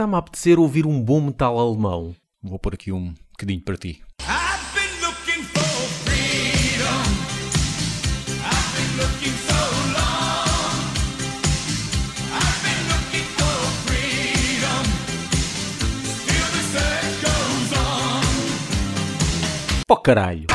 está-me 0.00 0.14
a 0.14 0.18
apetecer 0.18 0.58
ouvir 0.58 0.86
um 0.86 0.98
bom 0.98 1.20
metal 1.20 1.58
alemão. 1.58 2.16
Vou 2.42 2.58
pôr 2.58 2.72
aqui 2.72 2.90
um 2.90 3.12
bocadinho 3.32 3.60
para 3.60 3.76
ti. 3.76 4.00
I've 4.22 4.72
been 4.72 4.88
looking 5.06 5.44
for 5.44 5.60
freedom. 6.06 7.04
I've 8.40 8.72
been 8.72 8.96
looking 8.96 9.36
so 9.44 9.60
long. 9.92 10.80
I've 12.32 12.60
been 12.64 12.82
looking 12.88 13.28
for 13.36 13.60
freedom. 13.84 14.84
Still 16.16 16.48
the 16.48 16.62
search 16.72 17.20
goes 17.20 17.72
on. 17.76 18.24
Pó 19.86 19.96
caralho. 19.96 20.46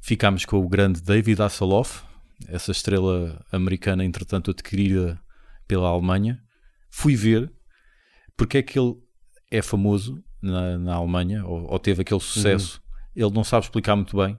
Ficámos 0.00 0.46
com 0.46 0.56
o 0.64 0.68
grande 0.68 1.02
David 1.02 1.40
Hasselhoff, 1.42 2.02
essa 2.48 2.70
estrela 2.70 3.44
americana, 3.50 4.04
entretanto 4.04 4.50
adquirida 4.50 5.20
pela 5.66 5.88
Alemanha. 5.88 6.40
Fui 6.90 7.14
ver 7.16 7.52
porque 8.36 8.58
é 8.58 8.62
que 8.62 8.78
ele 8.78 8.94
é 9.50 9.62
famoso 9.62 10.22
na, 10.42 10.78
na 10.78 10.94
Alemanha, 10.94 11.44
ou, 11.44 11.70
ou 11.70 11.78
teve 11.78 12.02
aquele 12.02 12.20
sucesso. 12.20 12.80
Ele 13.14 13.30
não 13.30 13.44
sabe 13.44 13.64
explicar 13.64 13.96
muito 13.96 14.16
bem. 14.16 14.38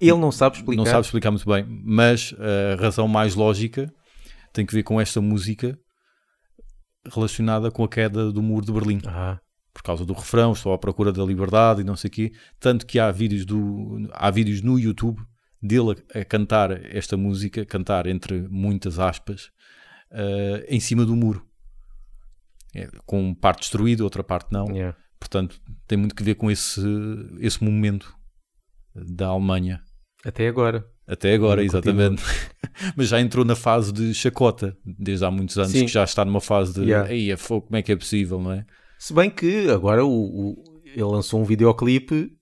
Ele 0.00 0.18
não 0.18 0.32
sabe 0.32 0.56
explicar. 0.56 0.82
Não 0.82 0.90
sabe 0.90 1.06
explicar 1.06 1.30
muito 1.30 1.48
bem, 1.48 1.64
mas 1.84 2.34
a 2.38 2.80
razão 2.80 3.08
mais 3.08 3.34
lógica 3.34 3.92
tem 4.52 4.66
que 4.66 4.74
ver 4.74 4.82
com 4.82 5.00
esta 5.00 5.20
música 5.20 5.78
relacionada 7.12 7.70
com 7.70 7.84
a 7.84 7.88
queda 7.88 8.32
do 8.32 8.42
muro 8.42 8.66
de 8.66 8.72
Berlim 8.72 9.00
Ah, 9.06 9.38
por 9.72 9.82
causa 9.82 10.04
do 10.04 10.12
refrão, 10.12 10.52
estou 10.52 10.72
à 10.72 10.78
procura 10.78 11.12
da 11.12 11.24
liberdade 11.24 11.82
e 11.82 11.84
não 11.84 11.96
sei 11.96 12.08
o 12.08 12.10
quê. 12.10 12.32
Tanto 12.58 12.84
que 12.84 12.98
há 12.98 13.10
vídeos, 13.12 13.44
do, 13.44 14.08
há 14.12 14.30
vídeos 14.30 14.60
no 14.60 14.78
YouTube 14.78 15.20
dele 15.62 15.96
a, 16.14 16.20
a 16.20 16.24
cantar 16.24 16.70
esta 16.94 17.16
música, 17.16 17.64
cantar 17.64 18.06
entre 18.06 18.46
muitas 18.48 18.98
aspas, 18.98 19.50
eh, 20.10 20.66
em 20.68 20.80
cima 20.80 21.04
do 21.04 21.14
muro. 21.16 21.44
É, 22.74 22.88
com 23.06 23.34
parte 23.34 23.60
destruída, 23.60 24.04
outra 24.04 24.22
parte 24.22 24.52
não. 24.52 24.66
yeah. 24.70 24.96
Portanto, 25.18 25.58
tem 25.86 25.96
muito 25.96 26.14
que 26.14 26.22
ver 26.22 26.34
com 26.34 26.50
esse, 26.50 26.80
esse 27.40 27.62
momento 27.64 28.14
da 28.94 29.28
Alemanha. 29.28 29.80
Até 30.24 30.46
agora. 30.48 30.86
Até 31.06 31.32
agora, 31.34 31.64
exatamente. 31.64 32.22
Mas 32.96 33.08
já 33.08 33.20
entrou 33.20 33.44
na 33.44 33.56
fase 33.56 33.92
de 33.92 34.12
chacota, 34.12 34.76
desde 34.84 35.24
há 35.24 35.30
muitos 35.30 35.56
anos, 35.56 35.72
Sim. 35.72 35.86
que 35.86 35.92
já 35.92 36.04
está 36.04 36.24
numa 36.24 36.40
fase 36.40 36.74
de 36.74 36.80
Yeah. 36.82 37.10
Ei, 37.12 37.30
é 37.32 37.36
fogo, 37.36 37.66
como 37.66 37.76
é 37.76 37.82
que 37.82 37.92
é 37.92 37.96
possível, 37.96 38.40
não 38.40 38.52
é? 38.52 38.66
Se 38.98 39.14
bem 39.14 39.30
que 39.30 39.70
agora 39.70 40.04
o, 40.04 40.10
o- 40.10 40.64
ele 40.84 41.02
lançou 41.04 41.40
um 41.40 41.44
videoclipe 41.44 42.35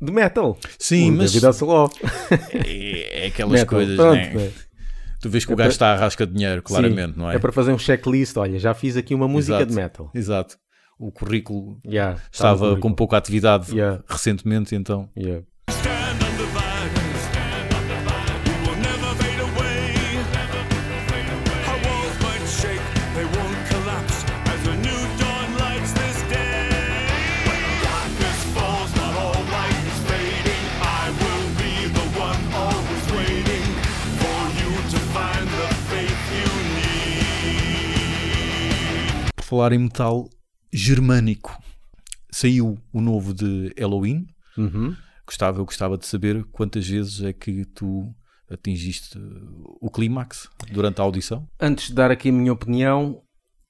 de 0.00 0.12
metal. 0.12 0.56
Sim, 0.78 1.10
o 1.10 1.14
mas 1.14 1.32
David 1.32 1.46
Hasselhoff. 1.48 1.94
é, 2.66 3.24
é 3.24 3.26
aquelas 3.26 3.52
Metal, 3.52 3.66
coisas, 3.78 3.96
pronto, 3.96 4.14
né? 4.16 4.32
né? 4.34 4.52
Tu 5.20 5.28
vês 5.28 5.44
que 5.44 5.50
É 5.50 5.54
o 5.54 5.56
gajo 5.56 5.66
para- 5.68 5.72
está 5.72 5.92
à 5.92 5.96
rasca 5.96 6.26
de 6.26 6.32
dinheiro, 6.34 6.62
claramente, 6.62 7.14
Sim, 7.14 7.18
não 7.20 7.30
é? 7.30 7.36
É 7.36 7.38
para 7.38 7.50
fazer 7.50 7.72
um 7.72 7.78
checklist. 7.78 8.36
Olha, 8.36 8.58
já 8.58 8.72
fiz 8.74 8.96
aqui 8.96 9.14
uma 9.14 9.26
música 9.26 9.56
Exato. 9.56 9.70
de 9.70 9.74
metal. 9.76 10.10
Exato. 10.14 10.56
O 10.98 11.10
currículo 11.12 11.78
Yeah, 11.84 12.14
no 12.16 12.20
estava 12.32 12.76
com 12.76 12.92
pouca 12.92 13.16
atividade 13.16 13.72
Yeah. 13.72 14.02
recentemente, 14.08 14.74
então 14.74 15.08
Yeah. 15.16 15.44
Falar 39.48 39.72
em 39.72 39.78
metal 39.78 40.28
germânico, 40.72 41.56
saiu 42.30 42.78
o 42.92 43.00
novo 43.00 43.32
de 43.32 43.72
Halloween. 43.78 44.26
Uhum. 44.56 44.94
Gostava, 45.26 45.58
eu 45.58 45.64
gostava 45.64 45.96
de 45.96 46.06
saber 46.06 46.44
quantas 46.52 46.86
vezes 46.86 47.22
é 47.22 47.32
que 47.32 47.64
tu 47.64 48.14
atingiste 48.50 49.18
o 49.80 49.90
clímax 49.90 50.48
durante 50.70 51.00
a 51.00 51.04
audição. 51.04 51.48
Antes 51.60 51.88
de 51.88 51.94
dar 51.94 52.10
aqui 52.10 52.28
a 52.28 52.32
minha 52.32 52.52
opinião, 52.52 53.22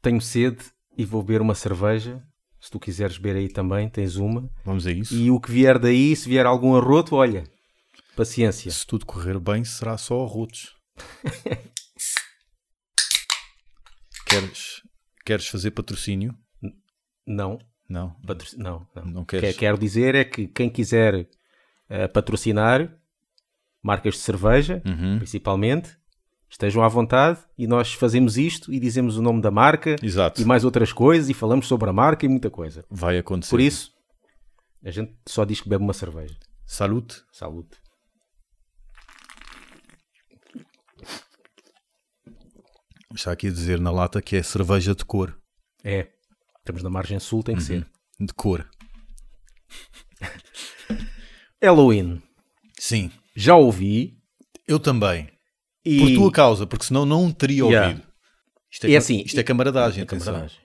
tenho 0.02 0.20
sede 0.20 0.64
e 0.96 1.04
vou 1.04 1.22
beber 1.22 1.40
uma 1.40 1.54
cerveja. 1.54 2.22
Se 2.60 2.70
tu 2.70 2.80
quiseres 2.80 3.16
beber 3.18 3.38
aí 3.38 3.48
também, 3.48 3.88
tens 3.88 4.16
uma. 4.16 4.50
Vamos 4.64 4.84
a 4.86 4.90
isso. 4.90 5.14
E 5.14 5.30
o 5.30 5.40
que 5.40 5.52
vier 5.52 5.78
daí, 5.78 6.16
se 6.16 6.28
vier 6.28 6.44
algum 6.44 6.74
arroto, 6.74 7.14
olha, 7.14 7.44
paciência. 8.16 8.68
Se 8.70 8.84
tudo 8.84 9.06
correr 9.06 9.38
bem, 9.38 9.64
será 9.64 9.96
só 9.96 10.24
arrotos. 10.24 10.74
queres, 14.26 14.82
queres 15.28 15.46
fazer 15.48 15.70
patrocínio? 15.72 16.34
Não, 17.26 17.58
Não. 17.88 18.10
patro- 18.26 18.48
não, 18.56 18.86
não. 18.94 19.04
Não 19.04 19.22
O 19.22 19.26
que 19.26 19.38
queres? 19.40 19.56
quero 19.56 19.76
dizer 19.78 20.14
é 20.14 20.24
que 20.24 20.46
quem 20.48 20.70
quiser 20.70 21.28
eh, 21.90 22.08
patrocinar 22.08 22.94
marcas 23.82 24.14
de 24.14 24.20
cerveja, 24.20 24.82
Uhum. 24.86 25.18
principalmente, 25.18 25.96
estejam 26.50 26.82
à 26.82 26.88
vontade 26.88 27.38
e 27.58 27.66
nós 27.66 27.92
fazemos 27.92 28.36
isto 28.38 28.72
e 28.72 28.80
dizemos 28.80 29.16
o 29.18 29.22
nome 29.22 29.40
da 29.42 29.50
marca 29.50 29.96
Exato. 30.02 30.40
e 30.40 30.44
mais 30.44 30.64
outras 30.64 30.92
coisas 30.92 31.28
e 31.28 31.34
falamos 31.34 31.66
sobre 31.68 31.88
a 31.90 31.92
marca 31.92 32.24
e 32.26 32.28
muita 32.28 32.50
coisa. 32.50 32.84
Vai 32.90 33.18
acontecer. 33.18 33.50
Por 33.50 33.60
isso, 33.60 33.92
a 34.84 34.90
gente 34.90 35.14
só 35.26 35.44
diz 35.44 35.60
que 35.60 35.68
bebe 35.68 35.84
uma 35.84 35.92
cerveja. 35.92 36.36
Salute. 36.66 37.22
Saúde. 37.32 37.68
Está 43.14 43.32
aqui 43.32 43.46
a 43.48 43.50
dizer 43.50 43.80
na 43.80 43.90
lata 43.90 44.20
que 44.20 44.36
é 44.36 44.42
cerveja 44.42 44.94
de 44.94 45.04
cor. 45.04 45.36
É, 45.82 46.08
estamos 46.58 46.82
na 46.82 46.90
margem 46.90 47.18
sul, 47.18 47.42
tem 47.42 47.56
que 47.56 47.62
ser. 47.62 47.86
De 48.20 48.32
cor. 48.34 48.68
Halloween, 51.62 52.22
Sim. 52.78 53.10
já 53.34 53.54
ouvi 53.56 54.18
Eu 54.66 54.78
também. 54.78 55.28
e... 55.84 55.98
Por 55.98 56.14
tua 56.14 56.32
causa, 56.32 56.66
porque 56.66 56.84
senão 56.84 57.04
não 57.06 57.30
teria 57.32 57.64
Yeah. 57.64 57.88
ouvido. 57.88 58.06
Isto 58.70 58.86
é, 58.86 58.90
ca- 58.92 58.98
assim, 58.98 59.22
isto 59.24 59.40
é 59.40 59.42
camaradagem, 59.42 60.02
É 60.02 60.06
camaradagem. 60.06 60.58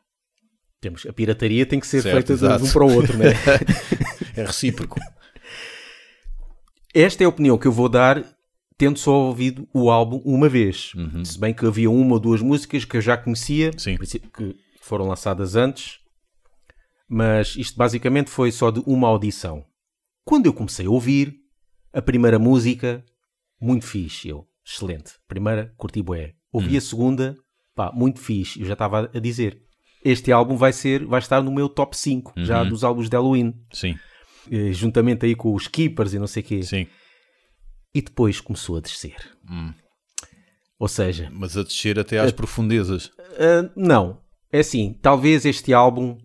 Temos, 0.81 1.05
a 1.05 1.13
pirataria 1.13 1.65
tem 1.65 1.79
que 1.79 1.87
ser 1.87 2.01
Certo, 2.01 2.13
feita 2.15 2.35
de 2.35 2.43
exato. 2.45 2.65
um 2.65 2.71
para 2.71 2.83
o 2.83 2.93
outro, 2.93 3.17
né? 3.17 3.27
É 4.35 4.43
recíproco. 4.45 4.99
Esta 6.93 7.23
é 7.23 7.25
a 7.25 7.29
opinião 7.29 7.57
que 7.57 7.67
eu 7.67 7.71
vou 7.71 7.87
dar 7.87 8.23
tendo 8.77 8.97
só 8.99 9.13
ouvido 9.13 9.67
o 9.73 9.89
álbum 9.91 10.21
uma 10.25 10.49
vez. 10.49 10.91
Se 11.23 11.39
bem 11.39 11.53
que 11.53 11.65
havia 11.65 11.89
uma 11.89 12.13
ou 12.13 12.19
duas 12.19 12.41
músicas 12.41 12.85
que 12.85 12.97
eu 12.97 13.01
já 13.01 13.15
conhecia, 13.17 13.71
Sim. 13.77 13.97
que 13.97 14.55
foram 14.81 15.07
lançadas 15.07 15.55
antes, 15.55 15.99
mas 17.07 17.55
isto 17.55 17.77
basicamente 17.77 18.29
foi 18.29 18.51
só 18.51 18.71
de 18.71 18.81
uma 18.85 19.07
audição. 19.07 19.63
Quando 20.25 20.45
eu 20.45 20.53
comecei 20.53 20.85
a 20.85 20.89
ouvir, 20.89 21.35
a 21.91 22.01
primeira 22.01 22.39
música, 22.39 23.03
muito 23.61 23.85
fixe, 23.85 24.29
eu, 24.29 24.45
excelente. 24.65 25.13
Primeira, 25.27 25.73
curti 25.77 26.01
bué. 26.01 26.33
Ouvi 26.51 26.77
a 26.77 26.81
segunda, 26.81 27.35
pá, 27.75 27.91
muito 27.93 28.19
fixe. 28.19 28.59
Eu 28.61 28.65
já 28.67 28.73
estava 28.73 29.09
a 29.13 29.19
dizer, 29.19 29.61
este 30.03 30.31
álbum 30.31 30.55
vai 30.55 30.71
ser, 30.73 31.05
vai 31.05 31.19
estar 31.19 31.41
no 31.41 31.51
meu 31.51 31.67
top 31.67 31.97
5, 31.97 32.33
já 32.37 32.63
dos 32.63 32.83
álbuns 32.83 33.09
de 33.09 33.15
Halloween. 33.15 33.53
Sim, 33.71 33.95
Eh, 34.51 34.73
juntamente 34.73 35.25
aí 35.25 35.35
com 35.35 35.53
os 35.55 35.69
Keepers 35.69 36.13
e 36.13 36.19
não 36.19 36.27
sei 36.27 36.43
o 36.43 36.45
quê. 36.45 36.63
sim. 36.63 36.85
E 37.93 38.01
depois 38.01 38.41
começou 38.41 38.77
a 38.77 38.79
descer. 38.79 39.15
Ou 40.79 40.87
seja, 40.87 41.29
Mas 41.31 41.55
a 41.55 41.63
descer 41.63 41.99
até 41.99 42.19
às 42.19 42.31
profundezas. 42.31 43.11
ah, 43.39 43.69
não. 43.75 44.21
É 44.51 44.59
assim, 44.59 44.97
talvez 45.01 45.45
este 45.45 45.73
álbum 45.73 46.17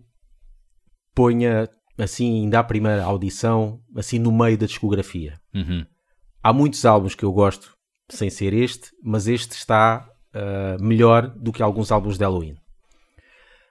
ponha, 1.15 1.67
assim, 1.97 2.41
ainda 2.41 2.59
a 2.59 2.63
primeira 2.63 3.03
audição, 3.03 3.81
assim, 3.95 4.19
no 4.19 4.31
meio 4.31 4.57
da 4.57 4.65
discografia. 4.65 5.39
Uhum. 5.53 5.85
Há 6.41 6.53
muitos 6.53 6.85
álbuns 6.85 7.15
que 7.15 7.23
eu 7.23 7.31
gosto, 7.31 7.75
sem 8.09 8.29
ser 8.29 8.53
este, 8.53 8.91
mas 9.03 9.27
este 9.27 9.53
está 9.53 10.07
ah, 10.33 10.77
melhor 10.79 11.27
do 11.27 11.51
que 11.51 11.61
alguns 11.63 11.91
álbuns 11.91 12.17
de 12.17 12.23
Halloween. 12.23 12.55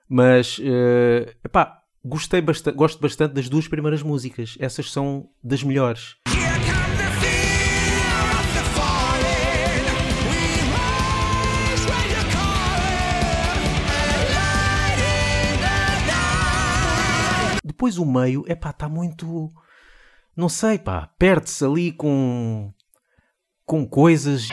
Mas, 0.09 0.59
eh, 0.61 1.37
epá, 1.45 1.83
gostei 2.03 2.41
bastante, 2.41 2.75
gosto 2.75 2.99
bastante 2.99 3.35
das 3.35 3.49
duas 3.49 3.69
primeiras 3.69 4.03
músicas. 4.03 4.57
Essas 4.59 4.91
são 4.91 5.29
das 5.45 5.63
melhores. 5.63 6.17
Here 6.27 6.48
Depois 17.79 17.97
o 17.97 18.05
meio, 18.05 18.45
epá, 18.49 18.71
está 18.71 18.89
muito. 18.89 19.53
Não 20.37 20.49
sei, 20.49 20.81
pá, 20.81 21.09
perde-se 21.17 21.65
ali 21.65 21.93
com. 21.93 22.73
com 23.65 23.87
coisas. 23.87 24.49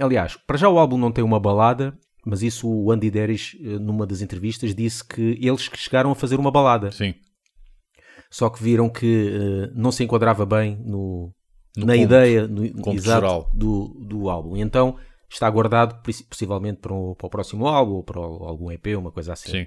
Aliás, 0.00 0.34
para 0.46 0.56
já 0.56 0.66
o 0.66 0.78
álbum 0.78 0.96
não 0.96 1.12
tem 1.12 1.22
uma 1.22 1.38
balada, 1.38 1.94
mas 2.26 2.42
isso 2.42 2.68
o 2.68 2.90
Andy 2.92 3.10
Deris, 3.10 3.56
eh, 3.60 3.78
numa 3.78 4.06
das 4.06 4.20
entrevistas, 4.22 4.74
disse 4.74 5.04
que 5.04 5.38
eles 5.40 5.68
que 5.68 5.78
chegaram 5.78 6.10
a 6.10 6.14
fazer 6.14 6.38
uma 6.38 6.50
balada. 6.50 6.90
Sim. 6.92 7.14
Só 8.30 8.48
que 8.48 8.62
viram 8.62 8.88
que 8.88 9.32
eh, 9.68 9.72
não 9.74 9.90
se 9.90 10.04
enquadrava 10.04 10.46
bem 10.46 10.76
no, 10.84 11.32
No 11.76 11.86
na 11.86 11.94
cômputo, 11.94 12.02
ideia 12.02 12.46
no, 12.46 12.64
exato 12.92 13.46
do, 13.54 13.88
do 14.06 14.28
álbum. 14.30 14.56
E 14.56 14.60
então 14.60 14.96
está 15.28 15.48
guardado 15.50 16.00
possi- 16.02 16.24
possivelmente 16.24 16.80
para 16.80 16.92
o, 16.94 17.14
para 17.16 17.26
o 17.26 17.30
próximo 17.30 17.66
álbum 17.66 17.94
ou 17.94 18.04
para 18.04 18.20
o- 18.20 18.44
algum 18.44 18.70
EP, 18.70 18.96
uma 18.96 19.10
coisa 19.10 19.32
assim. 19.32 19.50
Sim. 19.50 19.66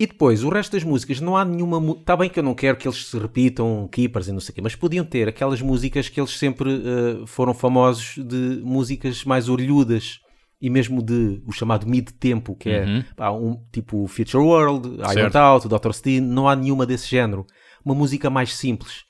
E 0.00 0.06
depois, 0.06 0.42
o 0.42 0.48
resto 0.48 0.72
das 0.72 0.82
músicas, 0.82 1.20
não 1.20 1.36
há 1.36 1.44
nenhuma. 1.44 1.92
Está 2.00 2.16
bem 2.16 2.28
que 2.28 2.38
eu 2.38 2.42
não 2.42 2.54
quero 2.54 2.76
que 2.76 2.88
eles 2.88 3.06
se 3.06 3.16
repitam, 3.18 3.86
Keepers 3.92 4.26
e 4.26 4.32
não 4.32 4.40
sei 4.40 4.50
o 4.52 4.54
quê, 4.56 4.60
mas 4.62 4.74
podiam 4.74 5.04
ter 5.04 5.28
aquelas 5.28 5.60
músicas 5.62 6.08
que 6.08 6.18
eles 6.18 6.36
sempre 6.38 6.70
eh, 6.74 7.26
foram 7.26 7.54
famosos 7.54 8.14
de 8.16 8.60
músicas 8.64 9.22
mais 9.24 9.48
orlhudas 9.48 10.18
e 10.62 10.70
mesmo 10.70 11.02
de 11.02 11.42
o 11.44 11.50
chamado 11.50 11.86
mid-tempo, 11.88 12.54
que 12.54 12.70
é 12.70 12.84
Uhum. 12.84 13.04
pá, 13.16 13.32
um 13.32 13.60
tipo 13.72 14.06
Future 14.06 14.42
World, 14.42 14.88
I 15.00 15.00
Want 15.02 15.12
Certo. 15.14 15.36
Out, 15.36 15.68
Dr. 15.68 15.90
Steen, 15.92 16.20
não 16.20 16.48
há 16.48 16.54
nenhuma 16.54 16.86
desse 16.86 17.08
género. 17.08 17.44
Uma 17.84 17.96
música 17.96 18.30
mais 18.30 18.54
simples. 18.54 19.02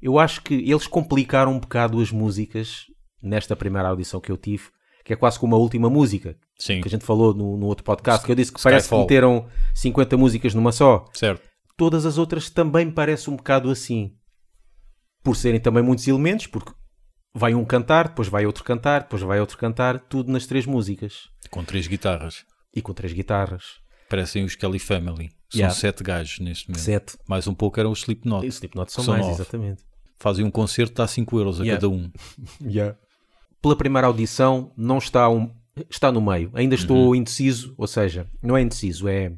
Eu 0.00 0.18
acho 0.20 0.40
que 0.42 0.54
eles 0.54 0.86
complicaram 0.86 1.52
um 1.52 1.58
bocado 1.58 2.00
as 2.00 2.12
músicas 2.12 2.84
nesta 3.20 3.56
primeira 3.56 3.88
audição 3.88 4.20
que 4.20 4.30
eu 4.30 4.36
tive, 4.36 4.68
que 5.04 5.12
é 5.12 5.16
quase 5.16 5.36
como 5.38 5.54
a 5.56 5.58
última 5.58 5.90
música, 5.90 6.36
Sim. 6.56 6.80
que 6.80 6.86
a 6.86 6.90
gente 6.90 7.04
falou 7.04 7.34
no, 7.34 7.56
no 7.56 7.66
outro 7.66 7.82
podcast, 7.84 8.24
que 8.24 8.30
eu 8.30 8.36
disse 8.36 8.52
que 8.52 8.62
parece 8.62 8.84
que 8.88 8.94
Skyfall. 8.94 9.00
meteram 9.00 9.46
50 9.74 10.16
músicas 10.16 10.54
numa 10.54 10.70
só. 10.70 11.04
Certo. 11.12 11.42
Todas 11.76 12.06
as 12.06 12.18
outras 12.18 12.48
também 12.48 12.86
me 12.86 12.92
parece 12.92 13.28
um 13.28 13.36
bocado 13.36 13.68
assim. 13.68 14.14
Por 15.24 15.34
serem 15.36 15.58
também 15.60 15.82
muitos 15.82 16.06
elementos, 16.06 16.46
porque 16.46 16.72
vai 17.34 17.54
um 17.54 17.64
cantar, 17.64 18.08
depois 18.08 18.28
vai 18.28 18.44
outro 18.46 18.64
cantar, 18.64 19.02
depois 19.02 19.22
vai 19.22 19.40
outro 19.40 19.56
cantar, 19.58 20.00
tudo 20.00 20.30
nas 20.32 20.46
três 20.46 20.66
músicas. 20.66 21.28
Com 21.50 21.64
três 21.64 21.86
guitarras. 21.86 22.44
E 22.74 22.80
com 22.82 22.92
três 22.92 23.12
guitarras. 23.12 23.80
Parecem 24.08 24.44
os 24.44 24.54
Kelly 24.54 24.78
Family. 24.78 25.30
São 25.50 25.58
Yeah. 25.58 25.74
sete 25.74 26.02
gajos 26.04 26.38
neste 26.38 26.68
momento. 26.68 26.82
Sete. 26.82 27.18
Mais 27.28 27.46
um 27.48 27.54
pouco 27.54 27.78
eram 27.80 27.90
os 27.90 28.00
Slipknot. 28.00 28.44
E 28.44 28.48
o 28.48 28.50
Slipknot 28.52 28.92
são, 28.92 29.02
São 29.04 29.14
mais, 29.14 29.26
nove. 29.26 29.40
exatamente. 29.40 29.82
Fazem 30.18 30.44
um 30.44 30.50
concerto, 30.50 30.94
dá 30.94 31.06
5 31.08 31.38
euros 31.38 31.60
a 31.60 31.64
Yeah. 31.64 31.80
cada 31.80 31.88
um. 31.92 32.10
Pela 33.62 33.76
primeira 33.76 34.06
audição, 34.06 34.72
não 34.76 34.98
está 34.98 35.28
um. 35.28 35.54
Está 35.88 36.10
no 36.12 36.20
meio. 36.20 36.50
Ainda 36.54 36.74
Uhum. 36.74 36.80
estou 36.80 37.16
indeciso, 37.16 37.74
ou 37.76 37.86
seja, 37.86 38.28
não 38.42 38.56
é 38.56 38.62
indeciso, 38.62 39.08
é. 39.08 39.32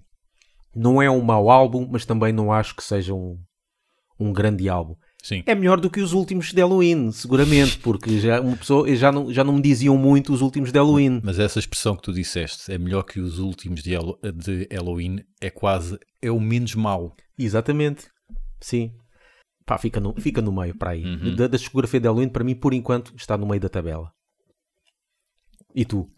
Não 0.75 1.01
é 1.03 1.11
um 1.11 1.21
mau 1.21 1.51
álbum, 1.51 1.87
mas 1.91 2.05
também 2.07 2.33
não 2.33 2.53
acho 2.53 2.75
que 2.75 2.83
seja 2.83 3.13
um, 3.15 3.39
um 4.19 4.33
grande 4.33 4.69
álbum. 4.69 4.97
Sim. 5.23 5.45
É 5.47 5.55
melhor 5.55 5.81
do 5.81 5.89
que 5.89 6.01
os 6.01 6.13
últimos 6.13 6.53
de 6.53 6.61
Halloween, 6.61 7.13
seguramente, 7.13 7.79
porque 7.79 8.19
já, 8.19 8.41
uma 8.41 8.57
pessoa, 8.57 8.93
já, 8.97 9.13
não, 9.13 9.33
já 9.33 9.45
não 9.45 9.53
me 9.53 9.63
diziam 9.63 9.97
muito 9.97 10.33
os 10.33 10.41
últimos 10.41 10.73
de 10.73 10.79
Halloween. 10.79 11.21
Mas 11.23 11.39
essa 11.39 11.61
expressão 11.61 11.95
que 11.95 12.03
tu 12.03 12.13
disseste, 12.13 12.73
é 12.73 12.77
melhor 12.77 13.05
que 13.05 13.21
os 13.21 13.39
últimos 13.39 13.85
de, 13.85 13.93
de 14.35 14.69
Halloween, 14.73 15.25
é 15.41 15.49
quase, 15.49 15.97
é 16.21 16.29
o 16.29 16.41
menos 16.41 16.75
mau. 16.75 17.15
Exatamente. 17.39 18.09
Sim. 18.61 18.93
Pá, 19.65 19.79
fica 19.79 20.01
no, 20.01 20.13
fica 20.21 20.43
no 20.43 20.53
meio 20.53 20.77
para 20.77 20.91
aí. 20.91 21.05
Uhum. 21.05 21.37
Da, 21.37 21.47
da 21.47 21.57
discografia 21.57 22.01
de 22.01 22.09
Halloween, 22.09 22.29
para 22.29 22.43
mim, 22.43 22.57
por 22.57 22.75
enquanto, 22.75 23.15
está 23.17 23.39
no 23.39 23.47
meio 23.47 23.61
da 23.61 23.69
tabela. 23.69 24.11
E 25.73 25.85
tu? 25.85 26.11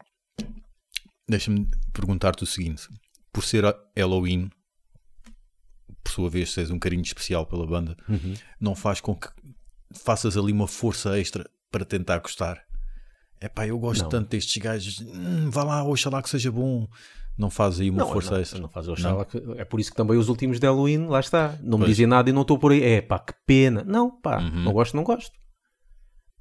Deixa-me 1.29 1.69
perguntar-te 1.93 2.43
o 2.43 2.47
seguinte: 2.47 2.89
por 3.31 3.45
ser 3.45 3.65
Halloween, 3.97 4.49
por 6.05 6.13
sua 6.13 6.29
vez, 6.31 6.55
tens 6.55 6.71
um 6.71 6.79
carinho 6.79 7.03
especial 7.03 7.47
pela 7.47 7.67
banda, 7.67 7.97
Uhum. 8.09 8.35
não 8.61 8.75
faz 8.77 9.01
com 9.01 9.15
que 9.15 9.27
faças 9.93 10.37
ali 10.37 10.53
uma 10.53 10.69
força 10.69 11.19
extra 11.19 11.49
para 11.71 11.85
tentar 11.85 12.19
gostar? 12.19 12.63
É 13.41 13.49
pá, 13.49 13.67
eu 13.67 13.79
gosto 13.79 14.03
Não. 14.03 14.09
tanto 14.11 14.29
destes 14.31 14.57
gajos, 14.63 15.01
hum, 15.01 15.51
vá 15.51 15.65
lá, 15.65 15.83
oxalá 15.85 16.23
que 16.23 16.31
seja 16.31 16.53
bom. 16.53 16.87
Não 17.37 17.51
faz 17.51 17.81
aí 17.81 17.91
uma 17.91 18.07
força 18.07 18.31
não, 18.35 18.41
extra. 18.41 18.61
não 18.61 18.69
faz 18.69 18.87
Oxalá 18.87 19.25
que- 19.25 19.43
É 19.57 19.65
por 19.65 19.81
isso 19.81 19.91
que 19.91 19.97
também 19.97 20.17
os 20.17 20.29
últimos 20.29 20.61
de 20.61 20.67
Halloween, 20.69 21.07
lá 21.09 21.19
está. 21.19 21.59
Não 21.61 21.77
me 21.79 21.85
Pois. 21.85 21.89
dizem 21.89 22.07
nada 22.07 22.31
e 22.31 22.33
não 22.33 22.43
estou 22.43 22.57
por 22.57 22.71
aí. 22.71 22.81
É 22.81 23.03
pá, 23.03 23.19
que 23.19 23.35
pena. 23.45 23.83
Não, 23.83 24.09
pá, 24.09 24.39
Uhum. 24.39 24.63
não 24.63 24.73
gosto, 24.73 24.95
não 24.97 25.03
gosto. 25.03 25.33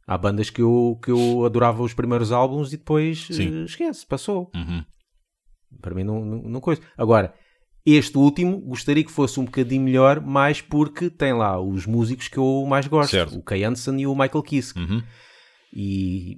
Há 0.05 0.17
bandas 0.19 0.49
que 0.51 0.61
eu, 0.61 0.99
que 1.03 1.09
eu 1.09 1.45
adorava 1.45 1.81
os 1.81 1.93
primeiros 1.95 2.31
álbuns 2.31 2.71
e 2.73 2.77
depois 2.77 3.27
eh, 3.31 3.63
esquece, 3.65 4.05
passou. 4.05 4.51
Uhum. 4.53 4.85
Para 5.81 5.95
mim 5.95 6.03
não, 6.03 6.23
não, 6.23 6.41
não 6.43 6.61
coisa. 6.61 6.81
Agora, 6.95 7.33
este 7.85 8.17
último 8.17 8.59
gostaria 8.61 9.03
que 9.03 9.11
fosse 9.11 9.39
um 9.39 9.45
bocadinho 9.45 9.81
melhor, 9.81 10.21
mais 10.21 10.61
porque 10.61 11.09
tem 11.09 11.33
lá 11.33 11.59
os 11.59 11.85
músicos 11.85 12.27
que 12.27 12.37
eu 12.37 12.65
mais 12.67 12.87
gosto. 12.87 13.11
Certo. 13.11 13.37
O 13.37 13.43
Kay 13.43 13.63
Hansen 13.63 14.01
e 14.01 14.07
o 14.07 14.15
Michael 14.15 14.41
Kiske. 14.43 14.79
Uhum. 14.79 15.03
E, 15.75 16.37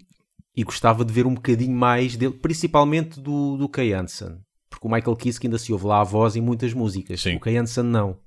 e 0.55 0.63
gostava 0.63 1.05
de 1.05 1.13
ver 1.13 1.27
um 1.27 1.35
bocadinho 1.35 1.75
mais 1.75 2.15
dele, 2.15 2.33
principalmente 2.33 3.19
do, 3.19 3.57
do 3.57 3.69
Kay 3.69 3.93
Hansen. 3.93 4.37
Porque 4.69 4.87
o 4.87 4.91
Michael 4.91 5.15
Kiske 5.15 5.45
ainda 5.47 5.57
se 5.57 5.71
ouve 5.71 5.85
lá 5.85 6.01
a 6.01 6.03
voz 6.03 6.35
em 6.35 6.41
muitas 6.41 6.73
músicas. 6.73 7.21
Sim. 7.21 7.35
O 7.35 7.39
Kay 7.39 7.57
Hansen 7.57 7.83
não. 7.83 8.17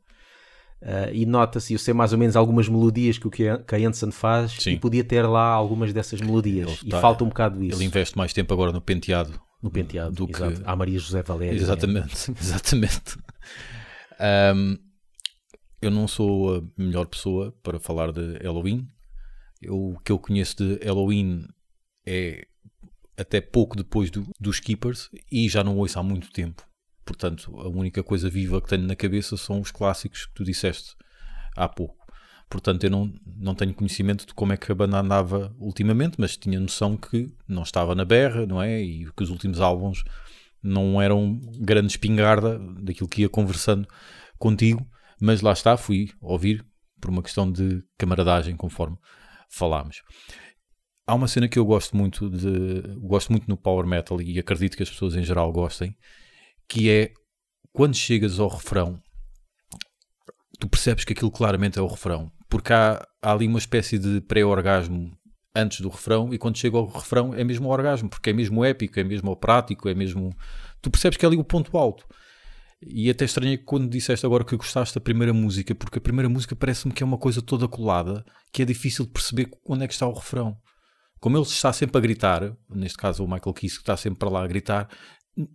Ah, 0.81 1.11
e 1.13 1.27
nota-se, 1.27 1.73
eu 1.73 1.79
sei 1.79 1.93
mais 1.93 2.13
ou 2.13 2.19
menos 2.19 2.37
algumas 2.37 2.69
melodias 2.69 3.19
que 3.19 3.27
o 3.27 3.31
Kay 3.31 3.85
Hansen 3.85 4.13
faz 4.13 4.53
Sim. 4.53 4.73
e 4.73 4.79
podia 4.79 5.03
ter 5.03 5.23
lá 5.27 5.49
algumas 5.49 5.93
dessas 5.93 6.21
melodias. 6.21 6.69
Ele 6.69 6.79
e 6.85 6.89
tá- 6.91 7.01
falta 7.01 7.25
um 7.25 7.29
bocado 7.29 7.63
isso 7.65 7.77
Ele 7.77 7.85
investe 7.85 8.17
mais 8.17 8.33
tempo 8.33 8.55
agora 8.55 8.71
no 8.71 8.81
penteado. 8.81 9.41
No 9.63 9.71
penteado. 9.71 10.15
do 10.15 10.27
que- 10.27 10.33
exato. 10.43 10.63
Há 10.65 10.77
Maria 10.77 10.99
José 10.99 11.23
Valério. 11.23 11.57
né? 11.57 11.63
Exatamente, 11.63 12.31
exatamente. 12.41 13.19
Ahm, 14.19 14.77
eu 15.81 15.91
não 15.91 16.09
sou 16.09 16.57
a 16.57 16.63
melhor 16.77 17.07
pessoa 17.07 17.53
para 17.63 17.79
falar 17.79 18.13
de 18.13 18.39
Halloween. 18.43 18.89
Eu, 19.61 19.77
o 19.77 19.99
que 20.01 20.13
eu 20.13 20.19
conheço 20.19 20.57
de 20.57 20.85
Halloween 20.85 21.47
é 22.07 22.47
até 23.17 23.41
pouco 23.41 23.77
depois 23.77 24.11
do- 24.11 24.29
dos 24.41 24.61
Keepers 24.61 25.09
e 25.31 25.49
já 25.49 25.63
não 25.65 25.77
ouço 25.77 25.99
há 25.99 26.03
muito 26.03 26.31
tempo. 26.31 26.63
Portanto, 27.05 27.59
a 27.59 27.69
única 27.69 28.03
coisa 28.03 28.29
viva 28.29 28.61
que 28.61 28.69
tenho 28.69 28.83
na 28.87 28.95
cabeça 28.95 29.37
são 29.37 29.61
os 29.61 29.71
clássicos 29.71 30.27
que 30.27 30.35
tu 30.35 30.45
disseste 30.45 30.95
há 31.57 31.69
pouco. 31.69 31.98
Portanto, 32.49 32.85
eu 32.85 32.91
não, 32.91 33.13
não 33.37 33.55
tenho 33.55 33.75
conhecimento 33.75 34.27
de 34.27 34.33
como 34.33 34.53
é 34.53 34.57
que 34.57 34.73
a 34.73 34.75
banda 34.75 34.99
andava 34.99 35.55
ultimamente, 35.59 36.17
mas 36.19 36.37
tinha 36.37 36.59
noção 36.59 36.97
que 36.97 37.27
não 37.47 37.63
estava 37.63 37.95
na 37.95 38.05
berra, 38.05 38.47
não 38.47 38.63
é? 38.63 38.81
E 38.81 39.11
que 39.13 39.23
os 39.23 39.31
últimos 39.31 39.61
álbuns 39.61 40.03
não 40.63 41.01
eram 41.01 41.39
grande 41.61 41.89
espingarda 41.89 42.59
daquilo 42.81 43.09
que 43.09 43.23
ia 43.23 43.29
conversando 43.29 43.87
contigo, 44.39 44.87
mas 45.21 45.41
lá 45.43 45.53
está, 45.53 45.77
fui 45.77 46.11
ouvir 46.21 46.65
por 47.01 47.11
uma 47.11 47.23
questão 47.23 47.51
de 47.51 47.83
camaradagem, 47.97 48.57
conforme 48.57 48.97
falámos. 49.51 50.03
Há 51.07 51.15
uma 51.15 51.29
cena 51.29 51.49
que 51.49 51.59
eu 51.59 51.65
gosto 51.65 51.97
muito 51.97 52.29
de 52.29 52.83
gosto 52.99 53.31
muito 53.31 53.49
no 53.49 53.57
power 53.57 53.87
metal 53.87 54.21
e 54.21 54.39
acredito 54.39 54.77
que 54.77 54.83
as 54.83 54.91
pessoas 54.91 55.17
em 55.17 55.23
geral 55.23 55.51
gostem, 55.53 55.97
que 56.69 56.91
é 56.91 57.13
quando 57.73 57.95
chegas 57.95 58.39
ao 58.39 58.49
refrão, 58.49 59.01
tu 60.59 60.69
percebes 60.69 61.05
que 61.05 61.13
aquilo 61.13 61.31
claramente 61.31 61.79
é 61.79 61.83
o 61.83 61.87
refrão, 61.87 62.31
porque 62.49 62.73
há, 62.73 63.07
há 63.23 63.33
ali 63.33 63.47
uma 63.47 63.59
espécie 63.59 63.99
de 63.99 64.21
pré-orgasmo 64.23 65.17
antes 65.55 65.81
do 65.81 65.89
refrão 65.89 66.33
e 66.33 66.39
quando 66.39 66.59
chega 66.59 66.77
ao 66.77 66.87
refrão 66.87 67.35
é 67.35 67.43
mesmo 67.43 67.69
o 67.69 67.73
orgasmo, 67.73 68.09
porque 68.09 68.31
é 68.31 68.33
mesmo 68.33 68.65
épico, 68.65 68.99
é 68.99 69.05
mesmo 69.05 69.31
operático, 69.31 69.89
é 69.89 69.95
mesmo. 69.95 70.31
Tu 70.81 70.91
percebes 70.91 71.17
que 71.17 71.25
é 71.25 71.29
ali 71.29 71.37
o 71.37 71.45
ponto 71.45 71.77
alto. 71.77 72.07
E 72.81 73.11
até 73.11 73.25
estranhei 73.25 73.59
quando 73.59 73.91
disseste 73.91 74.25
agora 74.25 74.45
que 74.45 74.57
gostaste 74.57 74.95
da 74.95 75.01
primeira 75.01 75.33
música, 75.33 75.75
porque 75.75 75.99
a 75.99 76.01
primeira 76.01 76.29
música 76.29 76.55
parece-me 76.55 76.95
que 76.95 77.03
é 77.03 77.07
uma 77.07 77.19
coisa 77.19 77.43
toda 77.43 77.67
colada, 77.67 78.25
que 78.53 78.63
é 78.63 78.65
difícil 78.65 79.05
de 79.05 79.11
perceber 79.11 79.51
onde 79.67 79.85
é 79.85 79.89
que 79.89 79.95
está 79.95 80.07
o 80.07 80.13
refrão. 80.13 80.57
Como 81.19 81.37
ele 81.37 81.45
está 81.45 81.73
sempre 81.73 81.99
a 81.99 82.01
gritar, 82.01 82.57
neste 82.71 82.97
caso 82.97 83.25
o 83.25 83.29
Michael 83.29 83.53
Kiske 83.53 83.81
está 83.81 83.97
sempre 83.97 84.21
para 84.21 84.31
lá 84.31 84.45
a 84.45 84.47
gritar, 84.47 84.89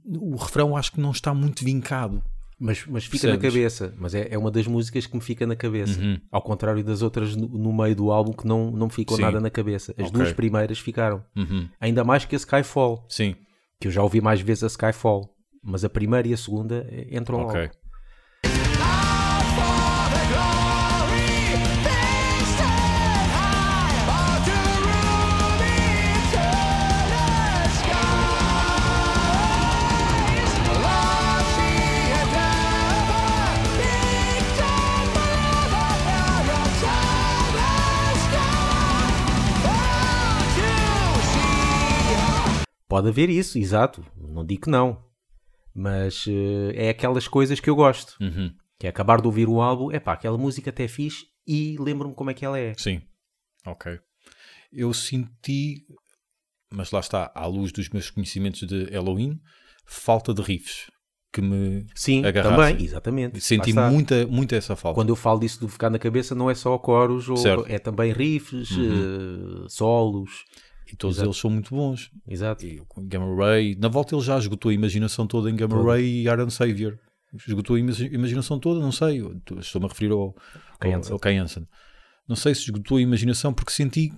o 0.05 0.35
refrão 0.35 0.75
acho 0.75 0.91
que 0.91 0.99
não 0.99 1.11
está 1.11 1.33
muito 1.33 1.63
vincado. 1.63 2.21
Mas, 2.65 2.85
mas 2.87 3.03
fica 3.05 3.27
na 3.27 3.33
Percebes? 3.37 3.53
cabeça. 3.53 3.93
Mas 3.97 4.15
é, 4.15 4.27
é 4.31 4.37
uma 4.37 4.49
das 4.49 4.65
músicas 4.65 5.05
que 5.05 5.13
me 5.13 5.21
fica 5.21 5.45
na 5.45 5.53
cabeça. 5.55 5.99
Uhum. 5.99 6.17
Ao 6.31 6.41
contrário 6.41 6.81
das 6.81 7.01
outras 7.01 7.35
no, 7.35 7.45
no 7.49 7.73
meio 7.73 7.93
do 7.93 8.09
álbum 8.09 8.31
que 8.31 8.47
não, 8.47 8.71
não 8.71 8.87
me 8.87 8.93
ficou 8.93 9.17
Sim. 9.17 9.23
nada 9.23 9.41
na 9.41 9.49
cabeça. 9.49 9.91
As 9.97 10.05
Ok. 10.07 10.11
duas 10.13 10.31
primeiras 10.31 10.79
ficaram. 10.79 11.21
Uhum. 11.35 11.67
Ainda 11.81 12.05
mais 12.05 12.23
que 12.23 12.35
a 12.35 12.37
Skyfall. 12.37 13.05
Sim, 13.09 13.35
Que 13.81 13.89
eu 13.89 13.91
já 13.91 14.01
ouvi 14.01 14.21
mais 14.21 14.39
vezes 14.39 14.63
a 14.63 14.67
Skyfall. 14.67 15.29
Mas 15.61 15.83
a 15.83 15.89
primeira 15.89 16.25
e 16.25 16.33
a 16.33 16.37
segunda 16.37 16.87
eh, 16.89 17.07
entram 17.17 17.39
ok. 17.41 17.61
logo. 17.63 17.73
Pode 42.93 43.09
haver 43.09 43.27
isso, 43.27 43.57
exato. 43.57 44.05
Não 44.15 44.45
digo 44.45 44.65
que 44.65 44.69
não. 44.69 45.03
Mas 45.73 46.25
eh, 46.27 46.85
é 46.85 46.89
aquelas 46.89 47.27
coisas 47.27 47.59
que 47.59 47.67
eu 47.67 47.75
gosto. 47.75 48.15
Uhum. 48.21 48.53
Que 48.77 48.85
é 48.85 48.89
acabar 48.91 49.19
de 49.19 49.25
ouvir 49.25 49.49
o 49.49 49.59
álbum. 49.61 49.91
É 49.91 49.99
pá, 49.99 50.13
aquela 50.13 50.37
música 50.37 50.69
até 50.69 50.83
é 50.83 50.87
fixe 50.87 51.25
e 51.47 51.75
lembro-me 51.79 52.13
como 52.13 52.29
é 52.29 52.35
que 52.35 52.45
ela 52.45 52.59
é. 52.59 52.75
Sim, 52.77 53.01
ok. 53.65 53.97
Eu 54.71 54.93
senti 54.93 55.87
mas 56.71 56.91
lá 56.91 56.99
está, 56.99 57.31
à 57.33 57.47
luz 57.47 57.71
dos 57.71 57.89
meus 57.89 58.11
conhecimentos 58.11 58.61
de 58.67 58.83
Halloween, 58.91 59.41
falta 59.87 60.31
de 60.31 60.43
riffs 60.43 60.91
que 61.31 61.41
me 61.41 61.87
Sim, 61.95 62.23
agarrassem. 62.23 62.73
também, 62.73 62.85
exatamente. 62.85 63.41
Senti 63.41 63.73
muita, 63.73 64.27
muita 64.27 64.55
essa 64.55 64.75
falta. 64.75 64.93
Quando 64.93 65.09
eu 65.09 65.15
falo 65.15 65.39
disso 65.39 65.65
de 65.65 65.71
ficar 65.71 65.89
na 65.89 65.97
cabeça, 65.97 66.35
não 66.35 66.47
é 66.47 66.53
só 66.53 66.77
coros, 66.77 67.27
ou 67.27 67.37
Certo. 67.37 67.61
Uhum. 67.61 67.73
é 67.73 67.79
também 67.79 68.13
riffs, 68.13 68.69
eh, 68.71 69.65
solos. 69.67 70.45
E 70.93 70.95
todos 70.95 71.17
Exato. 71.17 71.27
eles 71.29 71.37
são 71.37 71.49
muito 71.49 71.73
bons. 71.75 72.11
Exato. 72.27 72.63
E 72.63 72.79
Gamma 72.99 73.35
Ray, 73.35 73.75
na 73.75 73.87
volta 73.87 74.15
ele 74.15 74.21
já 74.23 74.37
esgotou 74.37 74.69
a 74.69 74.73
imaginação 74.73 75.25
toda 75.25 75.49
em 75.49 75.55
Gamma 75.55 75.75
Todo. 75.75 75.87
Ray 75.87 76.05
e 76.05 76.23
Iron 76.27 76.49
Savior. 76.51 76.99
Esgotou 77.47 77.75
a 77.75 77.79
ima- 77.79 77.91
imaginação 78.11 78.59
toda, 78.59 78.79
não 78.79 78.91
sei. 78.91 79.19
Estou-me 79.59 79.87
a 79.87 79.89
referir 79.89 80.11
ao, 80.11 80.19
ao, 80.79 80.91
ao 81.11 81.19
Hansen. 81.41 81.67
Não 82.29 82.35
sei 82.35 82.53
se 82.53 82.61
esgotou 82.61 82.97
a 82.97 83.01
imaginação 83.01 83.51
porque 83.53 83.71
senti 83.71 84.13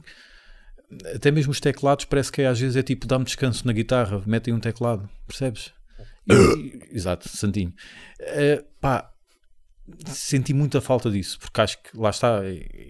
até 1.16 1.32
mesmo 1.32 1.52
os 1.52 1.60
teclados 1.60 2.06
parece 2.06 2.32
que 2.32 2.44
às 2.44 2.60
vezes 2.60 2.76
é 2.76 2.84
tipo 2.84 3.08
dá-me 3.08 3.26
descanso 3.26 3.66
na 3.66 3.74
guitarra, 3.74 4.22
metem 4.28 4.54
um 4.54 4.60
teclado, 4.60 5.10
percebes? 5.26 5.74
E- 6.30 6.80
exato, 6.96 7.28
Santinho. 7.30 7.74
Eh, 8.20 8.64
pá, 8.82 9.10
senti 10.08 10.54
muita 10.54 10.82
falta 10.82 11.10
disso, 11.10 11.40
porque 11.40 11.62
acho 11.62 11.82
que 11.82 11.98
lá 11.98 12.10
está, 12.10 12.42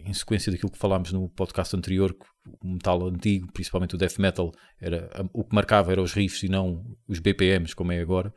em 0.06 0.14
sequência 0.14 0.52
daquilo 0.52 0.72
que 0.72 0.78
falámos 0.78 1.12
no 1.14 1.30
podcast 1.30 1.76
anterior, 1.76 2.14
que 2.14 2.26
o 2.64 2.68
metal 2.68 3.08
antigo, 3.08 3.52
principalmente 3.52 3.96
o 3.96 3.98
death 3.98 4.18
metal, 4.20 4.52
era, 4.80 5.10
o 5.34 5.44
que 5.44 5.54
marcava 5.56 5.92
era 5.92 6.02
os 6.02 6.14
riffs 6.14 6.44
e 6.44 6.50
não 6.50 6.86
os 7.08 7.20
BPMs, 7.20 7.76
como 7.76 7.92
é 7.92 8.00
agora. 8.00 8.34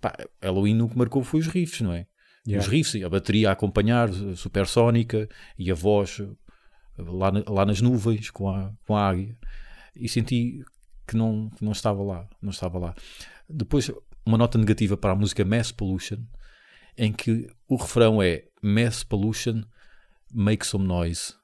Pá, 0.00 0.14
Halloween 0.42 0.80
o 0.82 0.88
que 0.88 0.96
marcou 0.98 1.22
foi 1.22 1.40
os 1.40 1.46
riffs, 1.46 1.80
não 1.80 1.92
é? 1.92 2.06
Yeah. 2.46 2.64
Os 2.64 2.72
riffs, 2.72 2.94
e 2.94 3.02
a 3.04 3.08
bateria 3.08 3.48
a 3.48 3.52
acompanhar, 3.52 4.08
a 4.08 4.36
supersónica 4.36 5.28
e 5.58 5.70
a 5.70 5.74
voz 5.74 6.20
lá, 6.98 7.32
na- 7.32 7.44
lá 7.48 7.66
nas 7.66 7.80
nuvens 7.80 8.30
com 8.30 8.48
a, 8.48 8.72
com 8.86 8.94
a 8.96 9.08
águia. 9.08 9.36
E 9.96 10.08
senti 10.08 10.62
que 11.06 11.16
não, 11.16 11.50
que 11.50 11.64
não 11.64 11.72
estava 11.72 12.02
lá, 12.02 12.28
não 12.40 12.50
estava 12.50 12.78
lá. 12.78 12.94
Depois, 13.48 13.90
uma 14.24 14.36
nota 14.38 14.58
negativa 14.58 14.96
para 14.96 15.12
a 15.12 15.16
música 15.16 15.44
Mass 15.44 15.72
Pollution, 15.72 16.18
em 16.98 17.12
que 17.12 17.46
o 17.68 17.76
refrão 17.76 18.22
é 18.22 18.44
Mass 18.62 19.02
Pollution, 19.04 19.62
make 20.32 20.66
some 20.66 20.86
noise. 20.86 21.34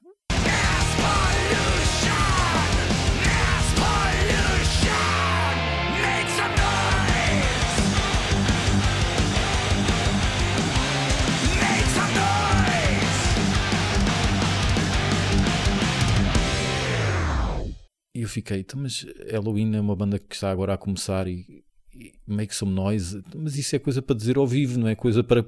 Fiquei, 18.33 18.59
"Então, 18.59 18.79
mas 18.81 19.05
Halloween 19.31 19.75
é 19.75 19.79
uma 19.81 19.95
banda 19.95 20.19
que 20.19 20.33
está 20.35 20.49
agora 20.51 20.73
a 20.73 20.77
começar 20.77 21.27
e, 21.27 21.63
e 21.93 22.11
make 22.27 22.53
some 22.55 22.71
noise, 22.73 23.23
mas 23.35 23.55
isso 23.57 23.75
é 23.75 23.79
coisa 23.79 24.01
para 24.01 24.15
dizer 24.15 24.37
ao 24.37 24.47
vivo, 24.47 24.79
não 24.79 24.87
é 24.87 24.95
coisa 24.95 25.23
para 25.23 25.45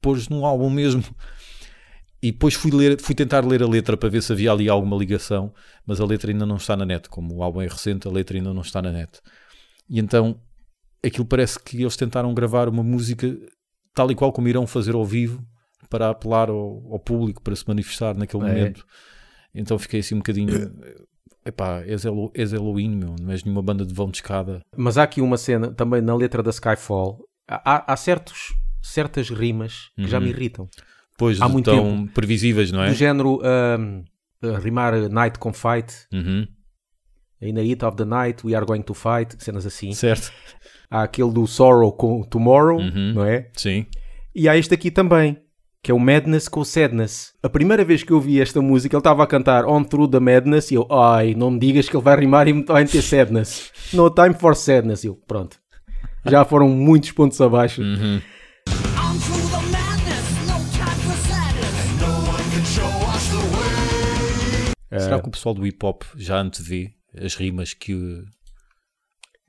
pôres 0.00 0.28
num 0.28 0.44
álbum 0.46 0.70
mesmo. 0.70 1.02
E 2.22 2.32
depois 2.32 2.54
fui, 2.54 2.70
ler, 2.70 3.00
fui 3.00 3.14
tentar 3.14 3.44
ler 3.46 3.62
a 3.62 3.68
letra 3.68 3.96
para 3.96 4.08
ver 4.08 4.22
se 4.22 4.32
havia 4.32 4.50
ali 4.50 4.68
alguma 4.68 4.96
ligação, 4.96 5.52
mas 5.86 6.00
a 6.00 6.04
letra 6.06 6.30
ainda 6.30 6.46
não 6.46 6.56
está 6.56 6.74
na 6.76 6.84
net. 6.86 7.08
Como 7.08 7.34
o 7.36 7.42
álbum 7.42 7.60
é 7.60 7.66
recente, 7.68 8.08
a 8.08 8.10
letra 8.10 8.36
ainda 8.36 8.52
não 8.54 8.62
está 8.62 8.80
na 8.80 8.90
net. 8.90 9.20
E 9.88 10.00
então 10.00 10.40
aquilo 11.04 11.26
parece 11.26 11.58
que 11.62 11.82
eles 11.82 11.96
tentaram 11.96 12.32
gravar 12.34 12.68
uma 12.68 12.82
música 12.82 13.36
tal 13.94 14.10
e 14.10 14.14
qual 14.14 14.32
como 14.32 14.48
irão 14.48 14.66
fazer 14.66 14.94
ao 14.94 15.04
vivo 15.04 15.46
para 15.90 16.10
apelar 16.10 16.48
ao, 16.48 16.82
ao 16.92 16.98
público 16.98 17.40
para 17.42 17.54
se 17.54 17.64
manifestar 17.68 18.16
naquele 18.16 18.42
É. 18.44 18.46
momento. 18.48 18.84
Então 19.54 19.78
fiquei 19.78 20.00
assim 20.00 20.14
um 20.14 20.18
bocadinho. 20.18 20.48
Epá, 21.46 21.82
és, 21.86 22.02
és 22.34 22.52
Halloween, 22.52 22.96
meu, 22.96 23.14
não 23.20 23.32
és 23.32 23.44
nenhuma 23.44 23.62
banda 23.62 23.84
de 23.86 23.94
vão 23.94 24.10
de 24.10 24.16
escada. 24.18 24.60
Mas 24.76 24.98
há 24.98 25.04
aqui 25.04 25.20
uma 25.20 25.36
cena, 25.36 25.70
também 25.72 26.00
na 26.02 26.14
letra 26.14 26.42
da 26.42 26.50
Skyfall, 26.50 27.20
há, 27.48 27.92
há 27.92 27.96
certos, 27.96 28.52
certas 28.82 29.30
rimas 29.30 29.90
que 29.96 30.08
já 30.08 30.18
me 30.18 30.28
irritam. 30.30 30.68
Pois 31.18 31.40
Há 31.40 31.48
muito 31.48 31.70
tão 31.70 32.06
previsíveis, 32.08 32.70
não 32.72 32.82
é? 32.82 32.88
Do 32.88 32.94
género 32.94 33.40
a 33.44 34.58
rimar 34.58 35.08
night 35.08 35.38
com 35.38 35.52
fight, 35.52 35.94
Uhum, 36.12 36.46
in 37.40 37.54
the 37.54 37.62
heat 37.62 37.82
of 37.84 37.96
the 37.96 38.04
night 38.04 38.44
we 38.46 38.54
are 38.54 38.66
going 38.66 38.82
to 38.82 38.92
fight, 38.94 39.34
cenas 39.42 39.64
assim. 39.64 39.92
Certo, 39.92 40.30
Há 40.90 41.02
aquele 41.04 41.32
do 41.32 41.46
sorrow 41.46 41.92
com 41.92 42.22
tomorrow, 42.24 42.78
Uhum. 42.80 43.14
não 43.14 43.24
é? 43.24 43.50
sim. 43.56 43.86
E 44.34 44.48
há 44.48 44.56
este 44.56 44.74
aqui 44.74 44.90
também, 44.90 45.38
que 45.82 45.90
é 45.90 45.94
o 45.94 45.98
Madness 45.98 46.48
com 46.48 46.60
o 46.60 46.64
Sadness. 46.64 47.32
A 47.42 47.48
primeira 47.48 47.84
vez 47.84 48.02
que 48.02 48.12
eu 48.12 48.20
vi 48.20 48.40
esta 48.40 48.60
música, 48.60 48.96
ele 48.96 49.00
estava 49.00 49.22
a 49.22 49.26
cantar 49.26 49.64
On 49.64 49.84
Through 49.84 50.08
the 50.08 50.20
Madness 50.20 50.70
e 50.70 50.74
eu, 50.74 50.86
ai, 50.90 51.34
não 51.34 51.50
me 51.50 51.58
digas 51.58 51.88
que 51.88 51.96
ele 51.96 52.02
vai 52.02 52.18
rimar 52.18 52.48
e 52.48 52.52
me 52.52 52.64
vai 52.64 52.84
ter 52.84 53.02
Sadness. 53.02 53.70
No 53.92 54.10
time 54.10 54.34
for 54.34 54.56
Sadness. 54.56 55.04
E 55.04 55.06
eu, 55.06 55.14
pronto. 55.14 55.58
Já 56.26 56.44
foram 56.44 56.68
muitos 56.68 57.12
pontos 57.12 57.40
abaixo. 57.40 57.82
Uhum. 57.82 58.20
On 58.66 59.18
through 59.18 59.50
the 59.50 59.70
madness, 59.70 60.26
no 60.46 60.58
time 60.72 61.00
for 61.04 61.16
sadness. 61.28 62.00
No 62.00 62.12
one 62.32 62.50
can 62.50 62.64
show 62.64 62.90
us 63.14 63.28
the 63.30 63.36
way. 64.96 65.00
Será 65.00 65.20
que 65.20 65.28
o 65.28 65.30
pessoal 65.30 65.54
do 65.54 65.64
hip 65.64 65.78
hop 65.84 66.02
já 66.16 66.40
antevê 66.40 66.94
as 67.16 67.36
rimas 67.36 67.74
que. 67.74 68.24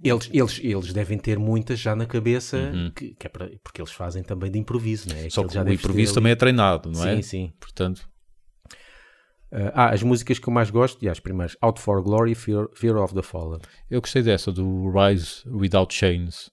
Eles, 0.03 0.29
eles, 0.31 0.59
eles 0.63 0.93
devem 0.93 1.17
ter 1.17 1.39
muitas 1.39 1.79
já 1.79 1.95
na 1.95 2.05
cabeça, 2.05 2.71
que, 2.95 3.15
que 3.15 3.25
é 3.25 3.29
para- 3.29 3.49
porque 3.63 3.81
eles 3.81 3.91
fazem 3.91 4.21
também 4.21 4.51
de 4.51 4.59
improviso, 4.59 5.09
não 5.09 5.15
é? 5.17 5.23
Uhum. 5.23 5.29
Só 5.31 5.43
que 5.47 5.53
já 5.53 5.63
o 5.63 5.73
improviso 5.73 6.13
também 6.13 6.31
é 6.31 6.35
treinado, 6.35 6.91
não 6.91 7.03
é? 7.07 7.15
Sim, 7.15 7.21
sim. 7.23 7.53
Portanto, 7.59 8.07
Ah, 9.73 9.89
as 9.91 10.03
músicas 10.03 10.37
que 10.39 10.47
eu 10.49 10.53
mais 10.53 10.69
gosto, 10.69 11.01
e 11.03 11.07
as 11.09 11.19
primeiras, 11.21 11.55
Out 11.61 11.79
for 11.81 12.03
Glory, 12.03 12.35
Fear, 12.35 12.67
Fear 12.75 12.97
of 12.97 13.13
the 13.15 13.21
Fallen. 13.21 13.59
eu 13.89 14.01
gostei 14.01 14.21
dessa, 14.21 14.51
do 14.51 14.91
Rise 14.91 15.41
Without 15.49 15.93
Chains. 15.93 16.51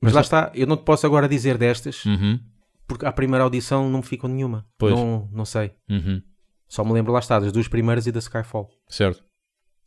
Mas 0.00 0.12
lá 0.12 0.20
está, 0.20 0.52
eu 0.54 0.66
não 0.66 0.76
te 0.76 0.84
posso 0.84 1.06
agora 1.06 1.26
dizer 1.28 1.56
destas, 1.56 2.04
Uhum, 2.04 2.38
porque 2.86 3.06
à 3.06 3.12
primeira 3.12 3.42
audição 3.44 3.88
não 3.88 4.00
me 4.00 4.04
ficam 4.04 4.28
nenhuma. 4.28 4.66
Pois. 4.78 4.94
Não, 4.94 5.26
não 5.32 5.44
sei. 5.46 5.72
uhum, 5.88 6.20
Só 6.68 6.84
me 6.84 6.92
lembro 6.92 7.12
lá 7.12 7.18
está 7.18 7.40
das 7.40 7.50
duas 7.50 7.66
primeiras 7.66 8.06
e 8.06 8.12
da 8.12 8.18
Skyfall. 8.20 8.68
certo. 8.88 9.24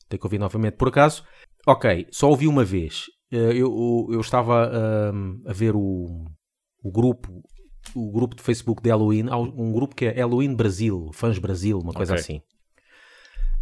Tenho 0.09 0.19
que 0.19 0.25
ouvir 0.25 0.39
novamente. 0.39 0.77
Por 0.77 0.87
acaso, 0.87 1.23
ok, 1.67 2.07
só 2.11 2.29
ouvi 2.29 2.47
uma 2.47 2.63
vez. 2.63 3.05
Eh, 3.31 3.53
Eu, 3.57 4.07
eu 4.11 4.21
estava 4.21 4.71
ahm, 4.73 5.41
a 5.45 5.53
ver 5.53 5.75
o, 5.75 6.25
o 6.83 6.91
grupo 6.91 7.43
o 7.95 8.11
grupo 8.11 8.35
de 8.35 8.41
Facebook 8.43 8.81
de 8.81 8.89
Halloween. 8.89 9.27
Há 9.29 9.37
um 9.37 9.71
grupo 9.71 9.95
que 9.95 10.05
é 10.05 10.11
Halloween 10.11 10.53
Brasil, 10.55 11.09
Fãs 11.13 11.37
Brasil, 11.39 11.79
uma 11.79 11.93
coisa 11.93 12.13
Ok. 12.13 12.21
assim. 12.21 12.41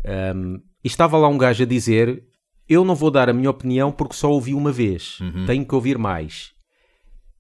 Ahm, 0.06 0.58
e 0.84 0.88
estava 0.88 1.18
lá 1.18 1.28
um 1.28 1.38
gajo 1.38 1.64
a 1.64 1.66
dizer: 1.66 2.24
Eu 2.68 2.84
não 2.86 2.96
vou 2.96 3.12
dar 3.12 3.30
a 3.30 3.34
minha 3.34 3.50
opinião 3.50 3.92
porque 3.92 4.16
só 4.16 4.32
ouvi 4.32 4.54
uma 4.54 4.72
vez. 4.72 5.20
Tenho 5.46 5.66
que 5.66 5.76
ouvir 5.76 5.98
mais. 5.98 6.54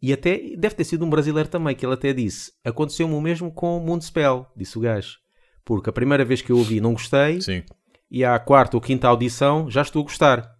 E 0.01 0.13
até 0.13 0.37
deve 0.57 0.75
ter 0.75 0.83
sido 0.83 1.03
um 1.05 1.09
brasileiro 1.09 1.49
também, 1.49 1.75
que 1.75 1.85
ele 1.85 1.93
até 1.93 2.13
disse: 2.13 2.51
Aconteceu-me 2.63 3.13
o 3.15 3.21
mesmo 3.21 3.51
com 3.51 3.77
o 3.77 3.81
Mundo 3.81 4.03
disse 4.55 4.77
o 4.77 4.81
gajo. 4.81 5.17
Porque 5.63 5.89
a 5.89 5.93
primeira 5.93 6.23
vez 6.23 6.41
que 6.41 6.51
eu 6.51 6.57
ouvi 6.57 6.79
não 6.79 6.93
gostei, 6.93 7.41
Sim. 7.41 7.63
e 8.11 8.23
à 8.23 8.37
quarta 8.37 8.77
ou 8.77 8.81
quinta 8.81 9.07
audição 9.07 9.69
já 9.69 9.81
estou 9.81 10.01
a 10.01 10.05
gostar. 10.05 10.54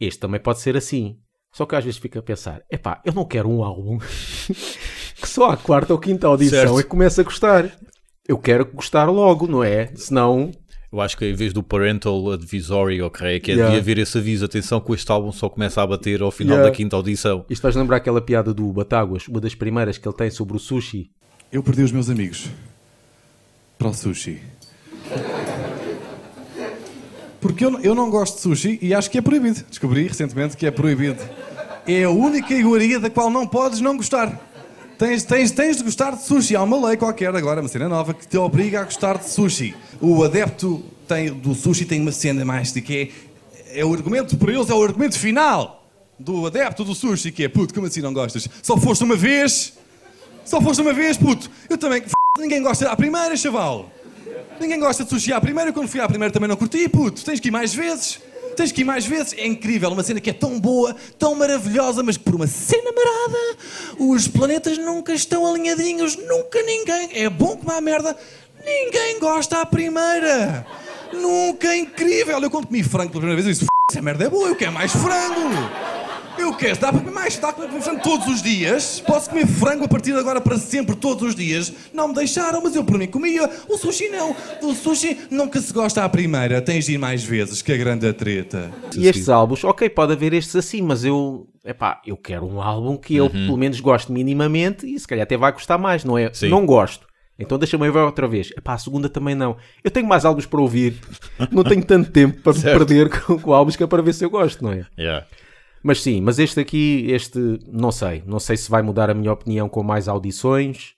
Este 0.00 0.18
também 0.20 0.40
pode 0.40 0.60
ser 0.60 0.76
assim. 0.76 1.16
Só 1.52 1.64
que 1.66 1.76
às 1.76 1.84
vezes 1.84 1.98
fica 2.00 2.18
a 2.18 2.22
pensar: 2.22 2.62
epá, 2.70 3.00
eu 3.04 3.12
não 3.12 3.24
quero 3.24 3.48
um 3.48 3.62
álbum 3.62 3.98
que 5.20 5.28
só 5.28 5.50
à 5.50 5.56
quarta 5.56 5.92
ou 5.92 5.98
quinta 5.98 6.26
audição 6.26 6.58
Certo. 6.58 6.80
é 6.80 6.82
que 6.82 6.88
começa 6.88 7.20
a 7.20 7.24
gostar. 7.24 7.70
Eu 8.26 8.38
quero 8.38 8.64
gostar 8.66 9.04
logo, 9.10 9.46
não 9.46 9.62
é? 9.62 9.90
Senão, 9.94 10.50
Eu 10.90 11.00
acho 11.00 11.16
que 11.16 11.26
em 11.26 11.34
vez 11.34 11.52
do 11.52 11.62
Parental 11.62 12.30
Advisory, 12.32 13.02
ok, 13.02 13.38
que 13.40 13.50
é 13.50 13.54
Yeah. 13.54 13.74
devia 13.76 13.80
haver 13.82 14.02
esse 14.02 14.16
aviso, 14.18 14.44
atenção 14.44 14.80
que 14.80 14.92
este 14.92 15.10
álbum 15.12 15.30
só 15.30 15.48
começa 15.48 15.82
a 15.82 15.86
bater 15.86 16.22
ao 16.22 16.30
final 16.30 16.54
Yeah. 16.56 16.70
da 16.70 16.76
quinta 16.76 16.96
audição. 16.96 17.44
isto 17.50 17.60
faz 17.62 17.76
lembrar 17.76 17.96
aquela 17.98 18.20
piada 18.20 18.54
do 18.54 18.72
Batáguas, 18.72 19.28
uma 19.28 19.40
das 19.40 19.54
primeiras 19.54 19.98
que 19.98 20.08
ele 20.08 20.16
tem 20.16 20.30
sobre 20.30 20.56
o 20.56 20.58
sushi. 20.58 21.10
Eu 21.52 21.62
perdi 21.62 21.82
os 21.82 21.92
meus 21.92 22.08
amigos 22.08 22.48
para 23.78 23.88
o 23.88 23.94
sushi. 23.94 24.40
Porque 27.44 27.62
eu, 27.62 27.78
eu 27.80 27.94
não 27.94 28.08
gosto 28.08 28.36
de 28.36 28.40
sushi 28.40 28.78
e 28.80 28.94
acho 28.94 29.10
que 29.10 29.18
é 29.18 29.20
proibido. 29.20 29.62
Descobri 29.68 30.08
recentemente 30.08 30.56
que 30.56 30.64
é 30.64 30.70
proibido. 30.70 31.22
É 31.86 32.04
a 32.04 32.08
única 32.08 32.54
iguaria 32.54 32.98
da 32.98 33.10
qual 33.10 33.28
não 33.28 33.46
podes 33.46 33.82
não 33.82 33.98
gostar. 33.98 34.40
Tens, 34.98 35.24
tens, 35.24 35.50
tens 35.50 35.76
de 35.76 35.82
gostar 35.82 36.12
de 36.12 36.22
sushi. 36.22 36.56
Há 36.56 36.62
uma 36.62 36.88
lei 36.88 36.96
qualquer 36.96 37.36
agora, 37.36 37.60
uma 37.60 37.68
cena 37.68 37.86
nova, 37.86 38.14
que 38.14 38.26
te 38.26 38.38
obriga 38.38 38.80
a 38.80 38.84
gostar 38.84 39.18
de 39.18 39.28
sushi. 39.28 39.76
O 40.00 40.24
adepto 40.24 40.82
tem, 41.06 41.34
do 41.34 41.54
sushi 41.54 41.84
tem 41.84 42.00
uma 42.00 42.12
cena 42.12 42.46
mais 42.46 42.72
de 42.72 42.80
que 42.80 43.12
é, 43.66 43.80
é 43.80 43.84
o 43.84 43.92
argumento, 43.92 44.38
para 44.38 44.50
eles 44.50 44.70
é 44.70 44.74
o 44.74 44.82
argumento 44.82 45.18
final 45.18 45.84
do 46.18 46.46
adepto 46.46 46.82
do 46.82 46.94
sushi, 46.94 47.30
que 47.30 47.44
é 47.44 47.48
puto, 47.50 47.74
como 47.74 47.86
assim 47.86 48.00
não 48.00 48.14
gostas? 48.14 48.48
Só 48.62 48.78
foste 48.78 49.04
uma 49.04 49.16
vez? 49.16 49.74
Só 50.46 50.62
foste 50.62 50.80
uma 50.80 50.94
vez, 50.94 51.18
puto. 51.18 51.50
Eu 51.68 51.76
também. 51.76 52.02
Ninguém 52.38 52.62
gosta 52.62 52.90
à 52.90 52.96
primeira, 52.96 53.36
chaval. 53.36 53.90
Ninguém 54.60 54.78
gosta 54.78 55.04
de 55.04 55.10
sushi 55.10 55.32
à 55.32 55.40
primeira. 55.40 55.72
Quando 55.72 55.88
fui 55.88 56.00
à 56.00 56.08
primeira 56.08 56.32
também 56.32 56.48
não 56.48 56.56
curti, 56.56 56.88
puto. 56.88 57.24
Tens 57.24 57.40
que 57.40 57.48
ir 57.48 57.50
mais 57.50 57.74
vezes. 57.74 58.20
Tens 58.56 58.70
que 58.70 58.82
ir 58.82 58.84
mais 58.84 59.04
vezes. 59.04 59.34
É 59.34 59.46
incrível. 59.46 59.90
Uma 59.90 60.02
cena 60.02 60.20
que 60.20 60.30
é 60.30 60.32
tão 60.32 60.60
boa, 60.60 60.94
tão 61.18 61.34
maravilhosa, 61.34 62.02
mas 62.02 62.16
por 62.16 62.34
uma 62.34 62.46
cena 62.46 62.90
marada, 62.92 63.56
os 63.98 64.28
planetas 64.28 64.78
nunca 64.78 65.12
estão 65.12 65.46
alinhadinhos. 65.46 66.16
Nunca 66.16 66.62
ninguém. 66.62 67.10
É 67.12 67.28
bom 67.28 67.56
como 67.56 67.72
a 67.72 67.80
merda. 67.80 68.16
Ninguém 68.64 69.18
gosta 69.18 69.60
à 69.60 69.66
primeira. 69.66 70.66
Nunca, 71.12 71.68
é 71.68 71.76
incrível. 71.78 72.40
Eu 72.40 72.50
quando 72.50 72.66
comi 72.66 72.82
frango 72.82 73.10
pela 73.10 73.20
primeira 73.20 73.42
vez, 73.42 73.46
eu 73.46 73.52
disse: 73.52 73.64
"F***, 73.64 73.70
essa 73.90 74.02
merda 74.02 74.24
é 74.24 74.28
boa, 74.28 74.48
eu 74.48 74.56
quero 74.56 74.72
mais 74.72 74.92
frango. 74.92 76.03
Eu 76.38 76.52
quero, 76.54 76.78
dá 76.78 76.92
para 76.92 77.00
comer 77.00 77.12
mais, 77.12 77.38
dá 77.38 77.52
para 77.52 77.66
comer 77.66 77.80
frango 77.82 78.02
todos 78.02 78.26
os 78.26 78.42
dias. 78.42 79.00
Posso 79.00 79.30
comer 79.30 79.46
frango 79.46 79.84
a 79.84 79.88
partir 79.88 80.12
de 80.12 80.18
agora 80.18 80.40
para 80.40 80.58
sempre, 80.58 80.96
todos 80.96 81.22
os 81.30 81.34
dias. 81.34 81.72
Não 81.92 82.08
me 82.08 82.14
deixaram, 82.14 82.60
mas 82.62 82.74
eu 82.74 82.84
por 82.84 82.98
mim 82.98 83.06
comia. 83.06 83.48
O 83.68 83.76
sushi 83.76 84.08
não. 84.08 84.34
O 84.62 84.74
sushi 84.74 85.18
nunca 85.30 85.60
se 85.60 85.72
gosta 85.72 86.04
à 86.04 86.08
primeira, 86.08 86.60
tens 86.60 86.86
de 86.86 86.94
ir 86.94 86.98
mais 86.98 87.24
vezes, 87.24 87.62
que 87.62 87.72
é 87.72 87.76
grande 87.76 88.06
a 88.06 88.12
treta. 88.12 88.70
E 88.96 89.06
estes 89.06 89.28
álbuns, 89.28 89.64
ok, 89.64 89.88
pode 89.88 90.12
haver 90.12 90.32
estes 90.34 90.56
assim, 90.56 90.82
mas 90.82 91.04
eu, 91.04 91.46
epá, 91.64 92.00
eu 92.06 92.16
quero 92.16 92.46
um 92.46 92.60
álbum 92.60 92.96
que 92.96 93.16
eu 93.16 93.30
pelo 93.30 93.56
menos 93.56 93.80
goste 93.80 94.10
minimamente 94.12 94.86
e 94.86 94.98
se 94.98 95.06
calhar 95.06 95.24
até 95.24 95.36
vai 95.36 95.52
gostar 95.52 95.78
mais, 95.78 96.04
não 96.04 96.18
é? 96.18 96.32
Sim. 96.32 96.48
Não 96.48 96.66
gosto. 96.66 97.06
Então 97.38 97.58
deixa-me 97.58 97.90
ver 97.90 97.98
outra 97.98 98.28
vez. 98.28 98.50
Epá, 98.56 98.74
a 98.74 98.78
segunda 98.78 99.08
também 99.08 99.34
não. 99.34 99.56
Eu 99.82 99.90
tenho 99.90 100.06
mais 100.06 100.24
álbuns 100.24 100.46
para 100.46 100.60
ouvir. 100.60 100.94
não 101.50 101.64
tenho 101.64 101.84
tanto 101.84 102.10
tempo 102.10 102.40
para 102.42 102.52
me 102.54 102.62
perder 102.62 103.08
com, 103.08 103.38
com 103.38 103.52
álbuns 103.52 103.76
que 103.76 103.82
é 103.82 103.86
para 103.86 104.02
ver 104.02 104.12
se 104.14 104.24
eu 104.24 104.30
gosto, 104.30 104.62
não 104.62 104.72
é? 104.72 104.86
Yeah. 104.98 105.26
Mas 105.84 106.02
sim, 106.02 106.22
mas 106.22 106.38
este 106.38 106.58
aqui, 106.60 107.04
este, 107.10 107.38
não 107.70 107.92
sei. 107.92 108.22
Não 108.26 108.40
sei 108.40 108.56
se 108.56 108.70
vai 108.70 108.80
mudar 108.82 109.10
a 109.10 109.14
minha 109.14 109.30
opinião 109.30 109.68
com 109.68 109.82
mais 109.82 110.08
audições. 110.08 110.94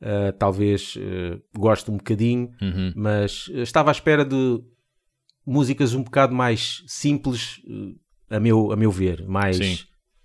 Uh, 0.00 0.32
talvez 0.38 0.96
uh, 0.96 1.38
goste 1.54 1.90
um 1.90 1.98
bocadinho, 1.98 2.50
Uhum. 2.62 2.90
mas 2.96 3.48
estava 3.52 3.90
à 3.90 3.92
espera 3.92 4.24
de 4.24 4.58
músicas 5.46 5.92
um 5.92 6.02
bocado 6.02 6.34
mais 6.34 6.82
simples, 6.86 7.58
uh, 7.68 7.94
a, 8.34 8.40
meu, 8.40 8.72
a 8.72 8.76
meu 8.76 8.90
ver. 8.90 9.26
Mais, 9.28 9.58
Sim. 9.58 9.78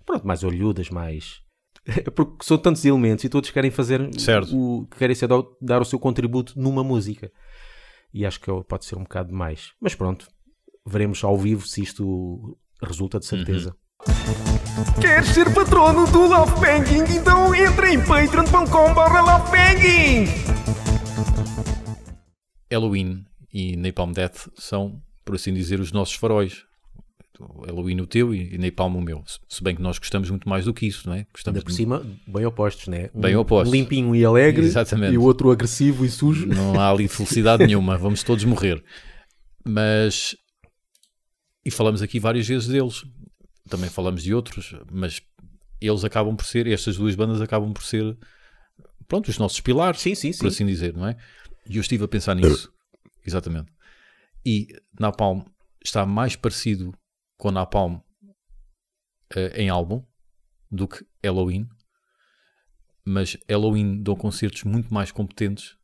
pronto, 0.06 0.26
mais 0.26 0.42
olhudas, 0.42 0.88
mais... 0.88 1.42
Porque 2.16 2.42
são 2.42 2.56
tantos 2.56 2.86
elementos 2.86 3.22
e 3.24 3.28
todos 3.28 3.50
querem 3.50 3.70
fazer 3.70 4.08
Certo. 4.18 4.56
o 4.56 4.86
querem 4.86 5.14
ser 5.14 5.28
dar, 5.60 5.82
o 5.82 5.84
seu 5.84 5.98
contributo 6.00 6.54
numa 6.58 6.82
música. 6.82 7.30
E 8.14 8.24
acho 8.24 8.40
que 8.40 8.50
pode 8.66 8.86
ser 8.86 8.96
um 8.96 9.02
bocado 9.02 9.28
demais. 9.28 9.72
Mas 9.78 9.94
pronto, 9.94 10.26
veremos 10.86 11.22
ao 11.22 11.36
vivo 11.36 11.66
se 11.66 11.82
isto 11.82 12.58
resulta 12.82 13.18
de 13.20 13.26
certeza. 13.26 13.76
Queres 15.00 15.28
ser 15.28 15.52
patrono 15.54 16.06
do 16.10 16.26
Love 16.26 16.52
Banking? 16.60 17.16
Então 17.16 17.54
entra 17.54 17.92
em 17.92 18.04
patreon.com.br 18.04 19.20
lovebanking. 19.24 20.26
Halloween 22.70 23.24
e 23.52 23.76
Napalm 23.76 24.12
Death 24.12 24.48
são, 24.56 25.00
por 25.24 25.36
assim 25.36 25.54
dizer, 25.54 25.80
os 25.80 25.92
nossos 25.92 26.14
faróis. 26.14 26.64
Halloween 27.66 28.00
o 28.00 28.06
teu 28.06 28.34
e 28.34 28.56
Napalm 28.58 28.96
o 28.96 29.00
meu. 29.00 29.22
Se- 29.48 29.62
bem 29.62 29.76
que 29.76 29.82
nós 29.82 29.98
gostamos 29.98 30.30
muito 30.30 30.48
mais 30.48 30.64
do 30.64 30.72
que 30.74 30.86
isso, 30.86 31.06
não 31.08 31.14
é? 31.14 31.26
Gostamos 31.32 31.58
Ainda 31.58 31.64
por 31.64 31.72
cima, 31.72 32.02
bem 32.26 32.46
opostos, 32.46 32.88
né? 32.88 33.10
Bem 33.14 33.36
um 33.36 33.40
opostos. 33.40 33.72
limpinho 33.72 34.16
e 34.16 34.24
alegre 34.24 34.64
Exatamente. 34.64 35.12
e 35.14 35.18
o 35.18 35.22
outro 35.22 35.50
agressivo 35.50 36.04
e 36.04 36.08
sujo. 36.10 36.46
Não 36.46 36.80
há 36.80 36.90
ali 36.90 37.06
felicidade 37.08 37.64
nenhuma, 37.66 37.96
vamos 37.98 38.22
todos 38.22 38.42
morrer. 38.44 38.82
Mas. 39.64 40.34
E 41.64 41.70
falamos 41.70 42.00
aqui 42.00 42.18
várias 42.18 42.46
vezes 42.46 42.68
deles. 42.68 43.04
Também 43.68 43.90
falamos 43.90 44.22
de 44.22 44.34
outros, 44.34 44.74
mas 44.90 45.20
eles 45.80 46.04
acabam 46.04 46.36
por 46.36 46.44
ser, 46.44 46.66
estas 46.66 46.96
duas 46.96 47.14
bandas 47.14 47.40
acabam 47.40 47.72
por 47.72 47.82
ser, 47.82 48.16
pronto, 49.08 49.28
os 49.28 49.38
nossos 49.38 49.60
pilares, 49.60 50.00
Sim, 50.00 50.14
sim, 50.14 50.32
sim. 50.32 50.38
por 50.38 50.48
assim 50.48 50.66
dizer, 50.66 50.94
não 50.94 51.06
é? 51.06 51.16
E 51.68 51.76
eu 51.76 51.80
estive 51.80 52.04
a 52.04 52.08
pensar 52.08 52.34
nisso. 52.34 52.72
Exatamente. 53.26 53.72
E 54.44 54.68
Napalm 54.98 55.42
está 55.84 56.06
mais 56.06 56.36
parecido 56.36 56.94
com 57.36 57.50
Napalm 57.50 57.98
eh, 59.34 59.62
em 59.62 59.68
álbum 59.68 60.04
do 60.70 60.86
que 60.86 61.04
Halloween, 61.24 61.68
mas 63.04 63.36
Halloween 63.48 64.02
dão 64.02 64.14
concertos 64.14 64.64
muito 64.64 64.92
mais 64.92 65.10
competentes 65.10 65.76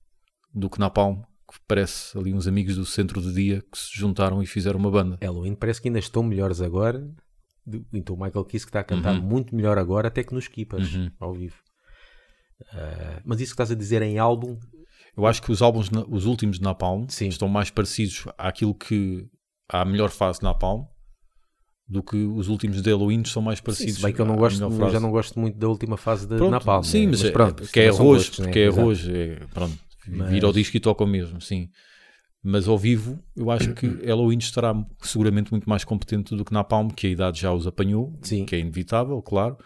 do 0.55 0.71
que 0.71 0.79
Napalm, 0.79 1.23
que 1.51 1.59
parece 1.67 2.17
ali 2.17 2.33
uns 2.33 2.47
amigos 2.47 2.77
do 2.77 2.87
centro 2.87 3.21
de 3.21 3.33
dia 3.33 3.62
que 3.71 3.79
se 3.79 3.91
juntaram 3.93 4.43
e 4.43 4.47
fizeram 4.47 4.79
uma 4.79 4.91
banda. 4.91 5.19
Halloween 5.21 5.55
parece 5.55 5.81
que 5.81 5.89
ainda 5.89 5.99
estão 5.99 6.23
melhores 6.23 6.61
agora. 6.61 7.09
Então 7.92 8.16
o 8.16 8.21
Michael 8.23 8.45
Kiss 8.45 8.64
que 8.66 8.71
está 8.71 8.81
a 8.81 8.85
cantar 8.85 9.14
Uhum. 9.14 9.23
muito 9.23 9.54
melhor 9.54 9.78
agora 9.78 10.08
até 10.08 10.23
que 10.25 10.34
nos 10.34 10.49
Keepers, 10.49 10.89
ao 11.21 11.32
vivo. 11.34 11.56
Ah, 12.73 13.21
mas 13.25 13.41
isso 13.41 13.50
que 13.50 13.54
estás 13.54 13.71
a 13.71 13.75
dizer 13.75 14.02
em 14.02 14.19
álbum, 14.19 14.58
Eu 15.17 15.26
acho 15.26 15.43
que 15.43 15.52
os 15.52 15.60
álbuns, 15.60 15.91
os 16.08 16.25
últimos 16.25 16.56
de 16.58 16.63
Napalm, 16.65 17.04
Sim. 17.08 17.28
estão 17.28 17.47
mais 17.47 17.69
parecidos 17.71 18.25
àquilo 18.39 18.75
que 18.75 19.26
à 19.69 19.84
melhor 19.84 20.08
fase 20.10 20.39
de 20.39 20.45
Napalm 20.45 20.84
do 21.87 22.02
que 22.02 22.17
os 22.17 22.49
últimos 22.49 22.80
de 22.80 22.89
Halloween 22.91 23.23
são 23.26 23.43
mais 23.43 23.58
sim, 23.58 23.65
parecidos. 23.65 23.97
se 23.97 24.02
bem 24.02 24.13
que 24.15 24.21
eu 24.21 24.25
não 24.25 24.37
gosto, 24.37 24.63
eu 24.63 24.89
já 24.91 24.99
não 24.99 25.10
gosto 25.10 25.39
muito 25.39 25.58
da 25.58 25.69
última 25.69 25.97
fase 25.99 26.26
de 26.26 26.37
Pronto, 26.37 26.50
Napalm. 26.50 26.82
Sim, 26.82 27.04
né? 27.06 27.10
mas, 27.10 27.25
é, 27.25 27.30
pronto, 27.30 27.63
porque 27.63 27.80
é 27.80 27.82
também 27.84 27.97
são 27.97 28.06
arroz, 28.06 28.19
gostos, 28.23 28.39
né? 28.39 28.45
porque 28.47 28.58
é 28.60 28.67
arroz, 28.69 29.08
é, 29.08 29.47
pronto, 29.52 29.78
Mas- 30.08 30.30
vir 30.30 30.45
ao 30.45 30.52
disco 30.52 30.76
e 30.76 30.80
toca 30.80 31.04
o 31.04 31.06
mesmo, 31.06 31.41
sim. 31.43 31.69
Mas 32.45 32.67
ao 32.67 32.76
vivo, 32.76 33.19
eu 33.37 33.50
acho 33.52 33.73
que 33.73 33.87
Halloween 34.05 34.39
estará 34.39 34.75
seguramente 35.00 35.52
muito 35.52 35.69
mais 35.69 35.85
competente 35.85 36.35
do 36.35 36.45
que 36.45 36.52
Napalm, 36.52 36.89
que 36.89 37.07
a 37.07 37.11
idade 37.11 37.41
já 37.41 37.52
os 37.52 37.67
apanhou, 37.69 38.19
Sim. 38.21 38.45
que 38.45 38.57
é 38.57 38.59
inevitável, 38.59 39.23
claro, 39.23 39.57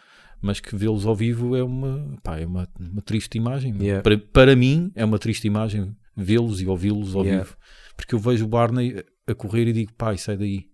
mas 0.43 0.61
que 0.61 0.77
vê-los 0.77 1.07
ao 1.07 1.17
vivo 1.17 1.57
é 1.57 1.63
uma, 1.63 2.15
pá, 2.23 2.39
é 2.39 2.45
uma, 2.45 2.69
uma 2.79 3.01
triste 3.01 3.37
imagem. 3.39 3.75
Yeah. 3.81 4.03
Para, 4.03 4.19
para 4.19 4.55
mim, 4.55 4.93
é 4.95 5.05
uma 5.07 5.19
triste 5.19 5.47
imagem 5.47 5.97
vê-los 6.15 6.61
e 6.61 6.67
ouvi-los 6.67 7.15
ao 7.17 7.23
Yeah. 7.25 7.45
vivo. 7.45 7.57
Porque 7.97 8.15
eu 8.15 8.19
vejo 8.19 8.45
o 8.45 8.49
Barney 8.49 9.03
a 9.27 9.35
correr 9.35 9.67
e 9.69 9.73
digo, 9.73 9.95
pai, 9.95 10.19
sai 10.19 10.37
daí. 10.37 10.67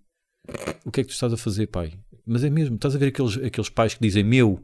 O 0.85 0.91
que 0.91 1.01
é 1.01 1.05
que 1.05 1.11
tu 1.11 1.15
estás 1.15 1.33
a 1.33 1.37
fazer, 1.37 1.69
pai? 1.69 1.93
Mas 2.27 2.43
é 2.43 2.51
mesmo, 2.51 2.75
estás 2.75 2.97
a 2.97 2.99
ver 2.99 3.07
aqueles, 3.07 3.37
aqueles 3.39 3.69
pais 3.71 3.95
que 3.95 4.01
dizem 4.01 4.25
meu, 4.25 4.61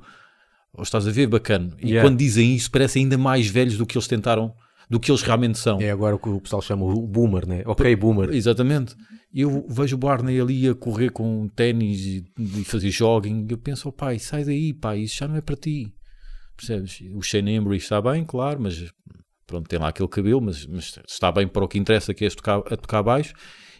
ou 0.73 0.83
estás 0.83 1.07
a 1.07 1.11
ver 1.13 1.29
bacana. 1.29 1.71
E 1.79 1.91
Yeah. 1.91 2.03
quando 2.09 2.19
dizem 2.19 2.57
isso, 2.57 2.69
parecem 2.69 3.05
ainda 3.05 3.17
mais 3.17 3.47
velhos 3.47 3.79
do 3.79 3.87
que 3.87 3.97
eles 3.97 4.09
tentaram, 4.09 4.53
do 4.89 4.99
que 4.99 5.11
eles 5.11 5.23
realmente 5.23 5.59
são. 5.59 5.81
É 5.81 5.91
agora 5.91 6.17
o 6.17 6.19
que 6.19 6.29
o 6.29 6.41
pessoal 6.41 6.63
chama 6.63 6.85
o 6.85 7.07
boomer, 7.07 7.47
né? 7.47 7.63
Ok, 7.67 7.95
boomer. 7.97 8.31
Exatamente. 8.31 8.97
Eu 9.33 9.67
vejo 9.69 9.97
o 9.97 9.99
Barney 9.99 10.41
ali 10.41 10.69
a 10.69 10.75
correr 10.75 11.11
com 11.11 11.49
ténis 11.49 12.01
e, 12.01 12.25
e 12.39 12.65
fazer 12.65 12.91
jogging. 12.91 13.47
Eu 13.51 13.59
penso, 13.59 13.89
oh, 13.89 13.93
pai, 13.93 14.19
sai 14.19 14.45
daí, 14.45 14.73
pai, 14.73 15.01
isso 15.01 15.17
já 15.17 15.29
não 15.29 15.37
é 15.37 15.41
para 15.43 15.57
ti. 15.57 15.93
Percebes? 16.57 17.01
O 17.15 17.23
Shane 17.23 17.55
Embry 17.55 17.77
está 17.77 18.01
bem, 18.01 18.25
claro, 18.25 18.61
mas 18.61 18.91
pronto, 19.47 19.69
tem 19.69 19.79
lá 19.79 19.89
aquele 19.89 20.09
cabelo, 20.09 20.41
mas, 20.41 20.67
mas 20.67 20.99
está 21.07 21.31
bem 21.31 21.47
para 21.47 21.65
o 21.65 21.69
que 21.69 21.79
interessa, 21.79 22.15
que 22.15 22.25
é 22.25 22.31
tocar, 22.31 22.59
a 22.59 22.77
tocar 22.77 23.03
baixo. 23.03 23.35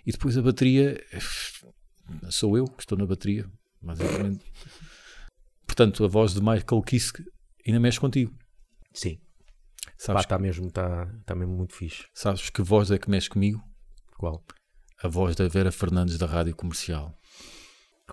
E 0.07 0.13
depois 0.13 0.37
a 0.37 0.43
bateria, 0.43 1.03
sou 2.31 2.57
eu 2.57 2.65
que 2.67 2.83
estou 2.83 2.97
na 2.97 3.07
bateria, 3.07 3.47
basicamente. 3.83 4.45
Portanto, 5.67 6.05
a 6.05 6.09
voz 6.09 6.35
de 6.35 6.41
Michael 6.41 6.83
Kiske 6.83 7.25
ainda 7.67 7.81
mexe 7.81 7.99
contigo. 7.99 8.33
Sim. 8.93 9.19
Pá, 9.99 10.05
Sabes, 10.05 10.23
está 10.23 10.39
mesmo, 10.39 10.71
tá, 10.71 11.07
tá 11.27 11.35
mesmo 11.35 11.55
muito 11.57 11.75
fixe. 11.75 12.05
sabes 12.15 12.49
que 12.51 12.63
voz 12.63 12.91
é 12.91 12.99
que 12.99 13.11
mexe 13.11 13.29
comigo? 13.29 13.61
Qual? 14.17 14.45
A 15.03 15.09
voz 15.09 15.35
da 15.37 15.47
Vera 15.49 15.71
Fernandes 15.73 16.17
da 16.19 16.27
Rádio 16.27 16.55
Comercial. 16.57 17.13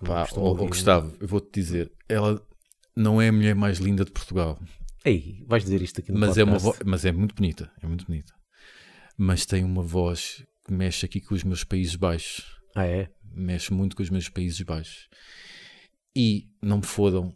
Pá, 0.04 0.28
ó, 0.34 0.40
ó, 0.40 0.44
ouvir, 0.50 0.68
Gustavo, 0.68 1.16
eu 1.20 1.28
vou-te 1.28 1.50
dizer, 1.54 1.92
ela 2.10 2.42
não 2.96 3.22
é 3.22 3.30
a 3.30 3.32
mulher 3.32 3.56
mais 3.56 3.78
linda 3.80 4.04
de 4.04 4.12
Portugal, 4.12 4.58
né? 4.62 4.68
Ei, 5.06 5.44
vais 5.48 5.64
dizer 5.64 5.82
isto 5.82 6.02
aqui 6.02 6.12
no 6.12 6.20
mas 6.20 6.38
é, 6.38 6.44
uma 6.44 6.54
podcast. 6.54 6.80
vo- 6.84 6.90
mas 6.90 7.06
é 7.06 7.12
muito 7.12 7.36
bonita, 7.36 7.72
é 7.82 7.88
muito 7.88 8.06
bonita. 8.08 8.34
Mas 9.18 9.46
tem 9.46 9.64
uma 9.64 9.84
voz 9.84 10.44
que 10.66 10.74
mexe 10.74 11.06
aqui 11.06 11.22
com 11.22 11.36
os 11.36 11.44
meus 11.44 11.64
Países 11.64 11.96
Baixos, 11.96 12.44
Ah, 12.76 12.86
é? 12.86 13.10
mexe 13.24 13.72
muito 13.72 13.96
com 13.96 14.02
os 14.02 14.10
meus 14.10 14.28
Países 14.28 14.60
Baixos. 14.62 15.08
E 16.16 16.48
não 16.62 16.78
me 16.78 16.86
fodam, 16.86 17.36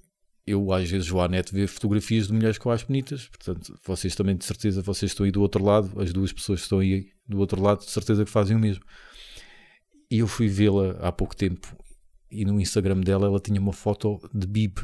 eu 0.50 0.74
às 0.74 0.90
vezes 0.90 1.08
vou 1.08 1.22
à 1.22 1.28
net 1.28 1.54
ver 1.54 1.68
fotografias 1.68 2.28
de 2.28 2.34
mulheres 2.34 2.58
que 2.58 2.66
eu 2.66 2.72
acho 2.72 2.88
bonitas, 2.88 3.28
portanto, 3.28 3.80
vocês 3.86 4.16
também 4.16 4.36
de 4.36 4.46
certeza, 4.46 4.82
vocês 4.82 5.12
estão 5.12 5.26
aí 5.26 5.32
do 5.32 5.42
outro 5.42 5.64
lado, 5.64 6.02
as 6.02 6.12
duas 6.12 6.34
pessoas 6.34 6.60
que 6.60 6.66
estão 6.66 6.80
aí 6.80 7.12
do 7.28 7.38
outro 7.38 7.62
lado, 7.62 7.80
de 7.80 7.92
certeza 7.92 8.26
que 8.26 8.32
fazem 8.32 8.56
o 8.58 8.60
mesmo. 8.60 8.84
E 10.10 10.20
eu 10.20 10.28
fui 10.28 10.48
vê-la 10.48 10.98
há 11.02 11.12
pouco 11.12 11.36
tempo 11.36 11.76
e 12.32 12.46
no 12.46 12.60
Instagram 12.60 13.02
dela 13.02 13.28
ela 13.28 13.40
tinha 13.40 13.60
uma 13.60 13.74
foto 13.74 14.20
de 14.34 14.48
Bib. 14.48 14.80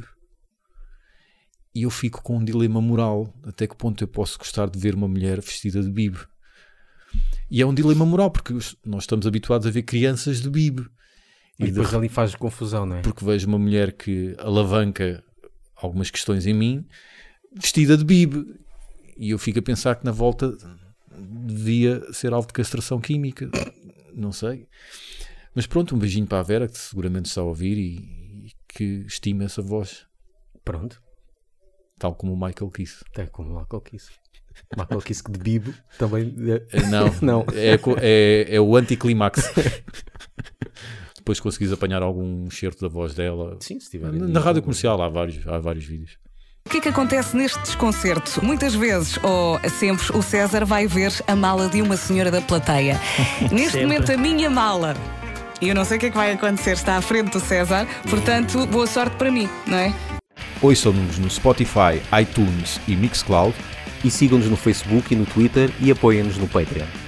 E 1.73 1.84
eu 1.84 1.89
fico 1.89 2.21
com 2.21 2.38
um 2.38 2.43
dilema 2.43 2.80
moral, 2.80 3.34
até 3.43 3.67
que 3.67 3.75
ponto 3.75 4.04
eu 4.04 4.08
posso 4.08 4.38
gostar 4.38 4.69
de 4.69 4.80
ver 4.80 4.95
uma 4.95 5.08
mulher 5.08 5.41
vestida 5.41 5.82
de 5.82 5.89
Bib. 5.89 6.17
E 7.49 7.62
é 7.62 7.65
um 7.65 7.73
dilema 7.73 8.06
moral, 8.06 8.32
porque 8.32 8.54
nós 8.86 9.04
estamos 9.04 9.28
habituados 9.28 9.67
a 9.67 9.71
ver 9.71 9.84
crianças 9.84 10.41
de 10.41 10.49
Bib. 10.49 10.80
E 11.60 11.65
de 11.65 11.71
depois 11.71 11.93
ali 11.93 12.10
faz 12.10 12.36
confusão, 12.36 12.86
não 12.86 12.97
é? 12.97 13.01
porque 13.01 13.23
vejo 13.23 13.47
uma 13.47 13.60
mulher 13.60 13.93
que 13.93 14.36
alavanca 14.39 15.23
algumas 15.76 16.10
questões 16.10 16.46
em 16.46 16.54
mim 16.54 16.86
vestida 17.54 17.98
de 17.98 18.04
bib 18.04 18.34
e 19.18 19.30
eu 19.32 19.38
fico 19.40 19.60
a 19.60 19.62
pensar 19.62 19.96
que 19.96 20.06
na 20.06 20.12
volta 20.12 20.56
devia 21.18 22.02
ser 22.14 22.34
alvo 22.34 22.48
de 22.48 22.54
castração 22.54 23.00
química 23.00 23.50
não 24.14 24.32
sei 24.32 24.68
mas 25.54 25.66
pronto, 25.66 25.96
um 25.96 26.00
beijinho 26.00 26.28
para 26.28 26.40
a 26.40 26.44
Vera 26.44 26.68
que 26.68 26.78
seguramente 26.78 27.28
está 27.28 27.40
a 27.40 27.46
ouvir 27.46 27.78
e, 27.78 28.48
e 28.48 28.52
que 28.68 29.06
estima 29.08 29.46
essa 29.46 29.62
voz 29.62 30.06
Pronto. 30.66 31.02
tal 31.98 32.14
como 32.16 32.34
o 32.34 32.36
Michael 32.36 32.70
Kiss 32.72 33.04
Até 33.12 33.26
como 33.28 33.52
o 33.56 33.60
Michael 33.62 33.82
Kiss. 33.82 34.10
Michael 34.78 35.02
Kiss 35.02 35.24
que 35.24 35.32
de 35.32 35.40
Bibo 35.40 35.74
também. 35.98 36.34
é- 36.72 36.82
não, 36.90 37.14
Não. 37.22 37.46
É, 37.54 37.78
é, 38.02 38.56
é 38.56 38.60
o 38.62 38.76
anticlimax 38.76 39.44
depois 41.26 41.40
conseguis 41.40 41.72
apanhar 41.72 42.04
algum 42.04 42.50
certo 42.52 42.82
da 42.82 42.88
voz 42.88 43.16
dela 43.16 43.58
Sim, 43.60 43.80
se 43.80 43.90
tiver. 43.90 44.12
na, 44.12 44.28
na 44.28 44.40
rádio 44.40 44.62
comercial 44.62 45.02
há 45.02 45.10
vários, 45.10 45.46
há 45.48 45.58
vários 45.58 45.84
vídeos 45.84 46.18
que 46.76 46.80
é 46.80 46.82
que 46.82 46.90
acontece 46.90 47.38
neste 47.38 47.58
desconcerto? 47.60 48.44
Muitas 48.44 48.76
vezes, 48.76 49.18
ou 49.24 49.58
sempre, 49.70 50.06
o 50.18 50.22
César 50.22 50.66
vai 50.66 50.86
ver 50.88 51.14
a 51.26 51.34
mala 51.34 51.70
de 51.70 51.82
uma 51.82 51.96
senhora 51.96 52.30
da 52.30 52.42
plateia. 52.42 53.00
Neste 53.50 53.72
Sempre. 53.72 53.84
momento, 53.84 54.12
a 54.12 54.18
minha 54.18 54.50
mala. 54.50 54.94
E 55.62 55.70
eu 55.70 55.76
não 55.76 55.86
sei 55.86 55.96
o 55.96 56.00
que 56.02 56.08
é 56.08 56.10
que 56.10 56.18
vai 56.18 56.34
acontecer, 56.34 56.72
está 56.72 56.98
à 56.98 57.02
frente 57.02 57.32
do 57.32 57.40
César, 57.40 57.88
portanto, 58.10 58.66
boa 58.66 58.86
sorte 58.88 59.16
para 59.16 59.32
mim, 59.32 59.48
não 59.66 59.78
é? 59.78 59.96
Ouçam-nos 60.62 61.18
no 61.18 61.30
Spotify, 61.30 62.02
iTunes 62.22 62.82
e 62.90 62.96
Mixcloud. 62.96 63.56
E 64.04 64.12
sigam-nos 64.12 64.50
no 64.50 64.58
Facebook 64.58 65.14
e 65.14 65.18
no 65.18 65.26
Twitter 65.26 65.72
e 65.80 65.90
apoiem-nos 65.90 66.38
no 66.38 66.48
Patreon. 66.48 67.05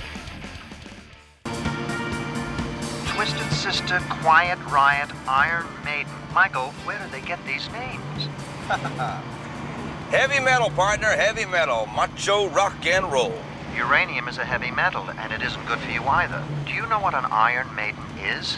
Quiet 4.27 4.59
Riot, 4.65 5.09
Iron 5.25 5.67
Maiden. 5.85 6.11
Michael, 6.33 6.71
where 6.83 6.99
do 6.99 7.09
they 7.11 7.21
get 7.21 7.39
these 7.45 7.71
names? 7.71 8.27
Heavy 10.11 10.41
metal, 10.41 10.69
partner, 10.69 11.07
heavy 11.07 11.45
metal. 11.45 11.85
Macho 11.95 12.49
rock 12.49 12.85
and 12.85 13.09
roll. 13.09 13.39
Uranium 13.73 14.27
is 14.27 14.37
a 14.37 14.43
heavy 14.43 14.69
metal, 14.69 15.09
and 15.17 15.31
it 15.31 15.41
isn't 15.41 15.65
good 15.65 15.79
for 15.79 15.89
you 15.89 16.03
either. 16.03 16.43
Do 16.65 16.73
you 16.73 16.85
know 16.87 16.99
what 16.99 17.13
an 17.13 17.23
Iron 17.31 17.73
Maiden 17.73 18.03
is? 18.21 18.57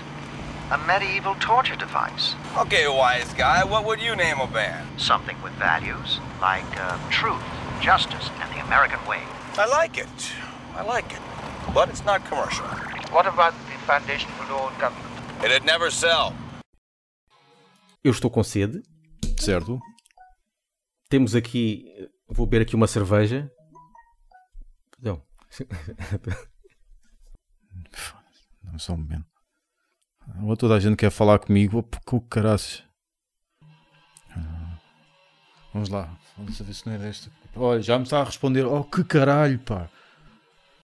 A 0.71 0.79
medieval 0.79 1.35
torture 1.35 1.75
device. 1.75 2.33
Okay, 2.57 2.87
wise 2.87 3.31
guy, 3.35 3.63
what 3.63 3.85
would 3.85 4.01
you 4.01 4.15
name 4.15 4.39
a 4.39 4.47
band? 4.47 4.99
Something 4.99 5.39
with 5.43 5.53
values, 5.53 6.19
like 6.41 6.65
uh, 6.81 6.97
truth, 7.11 7.43
justice, 7.79 8.31
and 8.41 8.51
the 8.57 8.65
American 8.65 9.05
way. 9.05 9.21
I 9.55 9.67
like 9.67 9.99
it. 9.99 10.33
I 10.73 10.81
like 10.81 11.13
it. 11.13 11.21
But 11.75 11.89
it's 11.89 12.03
not 12.05 12.25
commercial. 12.25 12.65
What 13.13 13.27
about 13.27 13.53
the 13.67 13.77
Foundation 13.85 14.31
for 14.31 14.51
Law 14.51 14.69
and 14.69 14.79
Government? 14.79 15.08
It'd 15.43 15.65
never 15.65 15.91
sell. 15.91 16.33
Eu 18.03 18.11
estou 18.11 18.29
com 18.29 18.43
sede. 18.43 18.81
Certo? 19.39 19.79
Temos 21.09 21.33
aqui. 21.33 21.85
Vou 22.27 22.45
beber 22.45 22.63
aqui 22.63 22.75
uma 22.75 22.87
cerveja. 22.87 23.51
Não. 25.01 25.23
Dá-me 28.61 28.79
só 28.79 28.93
um 28.93 28.97
momento. 28.97 29.25
Agora 30.35 30.57
toda 30.57 30.75
a 30.75 30.79
gente 30.79 30.97
quer 30.97 31.09
falar 31.09 31.39
comigo. 31.39 31.79
Oh, 31.79 31.99
Com 32.05 32.17
o 32.17 32.21
caraças. 32.21 32.83
Ah. 34.31 34.77
Vamos 35.73 35.89
lá. 35.89 36.17
Vamos 36.37 36.59
ver 36.59 36.73
se 36.73 36.85
não 36.85 36.93
é 36.93 36.97
desta. 36.97 37.31
Olha, 37.55 37.81
já 37.81 37.97
me 37.97 38.03
está 38.03 38.21
a 38.21 38.23
responder. 38.23 38.65
Oh, 38.65 38.83
que 38.83 39.03
caralho, 39.03 39.59
pá. 39.59 39.89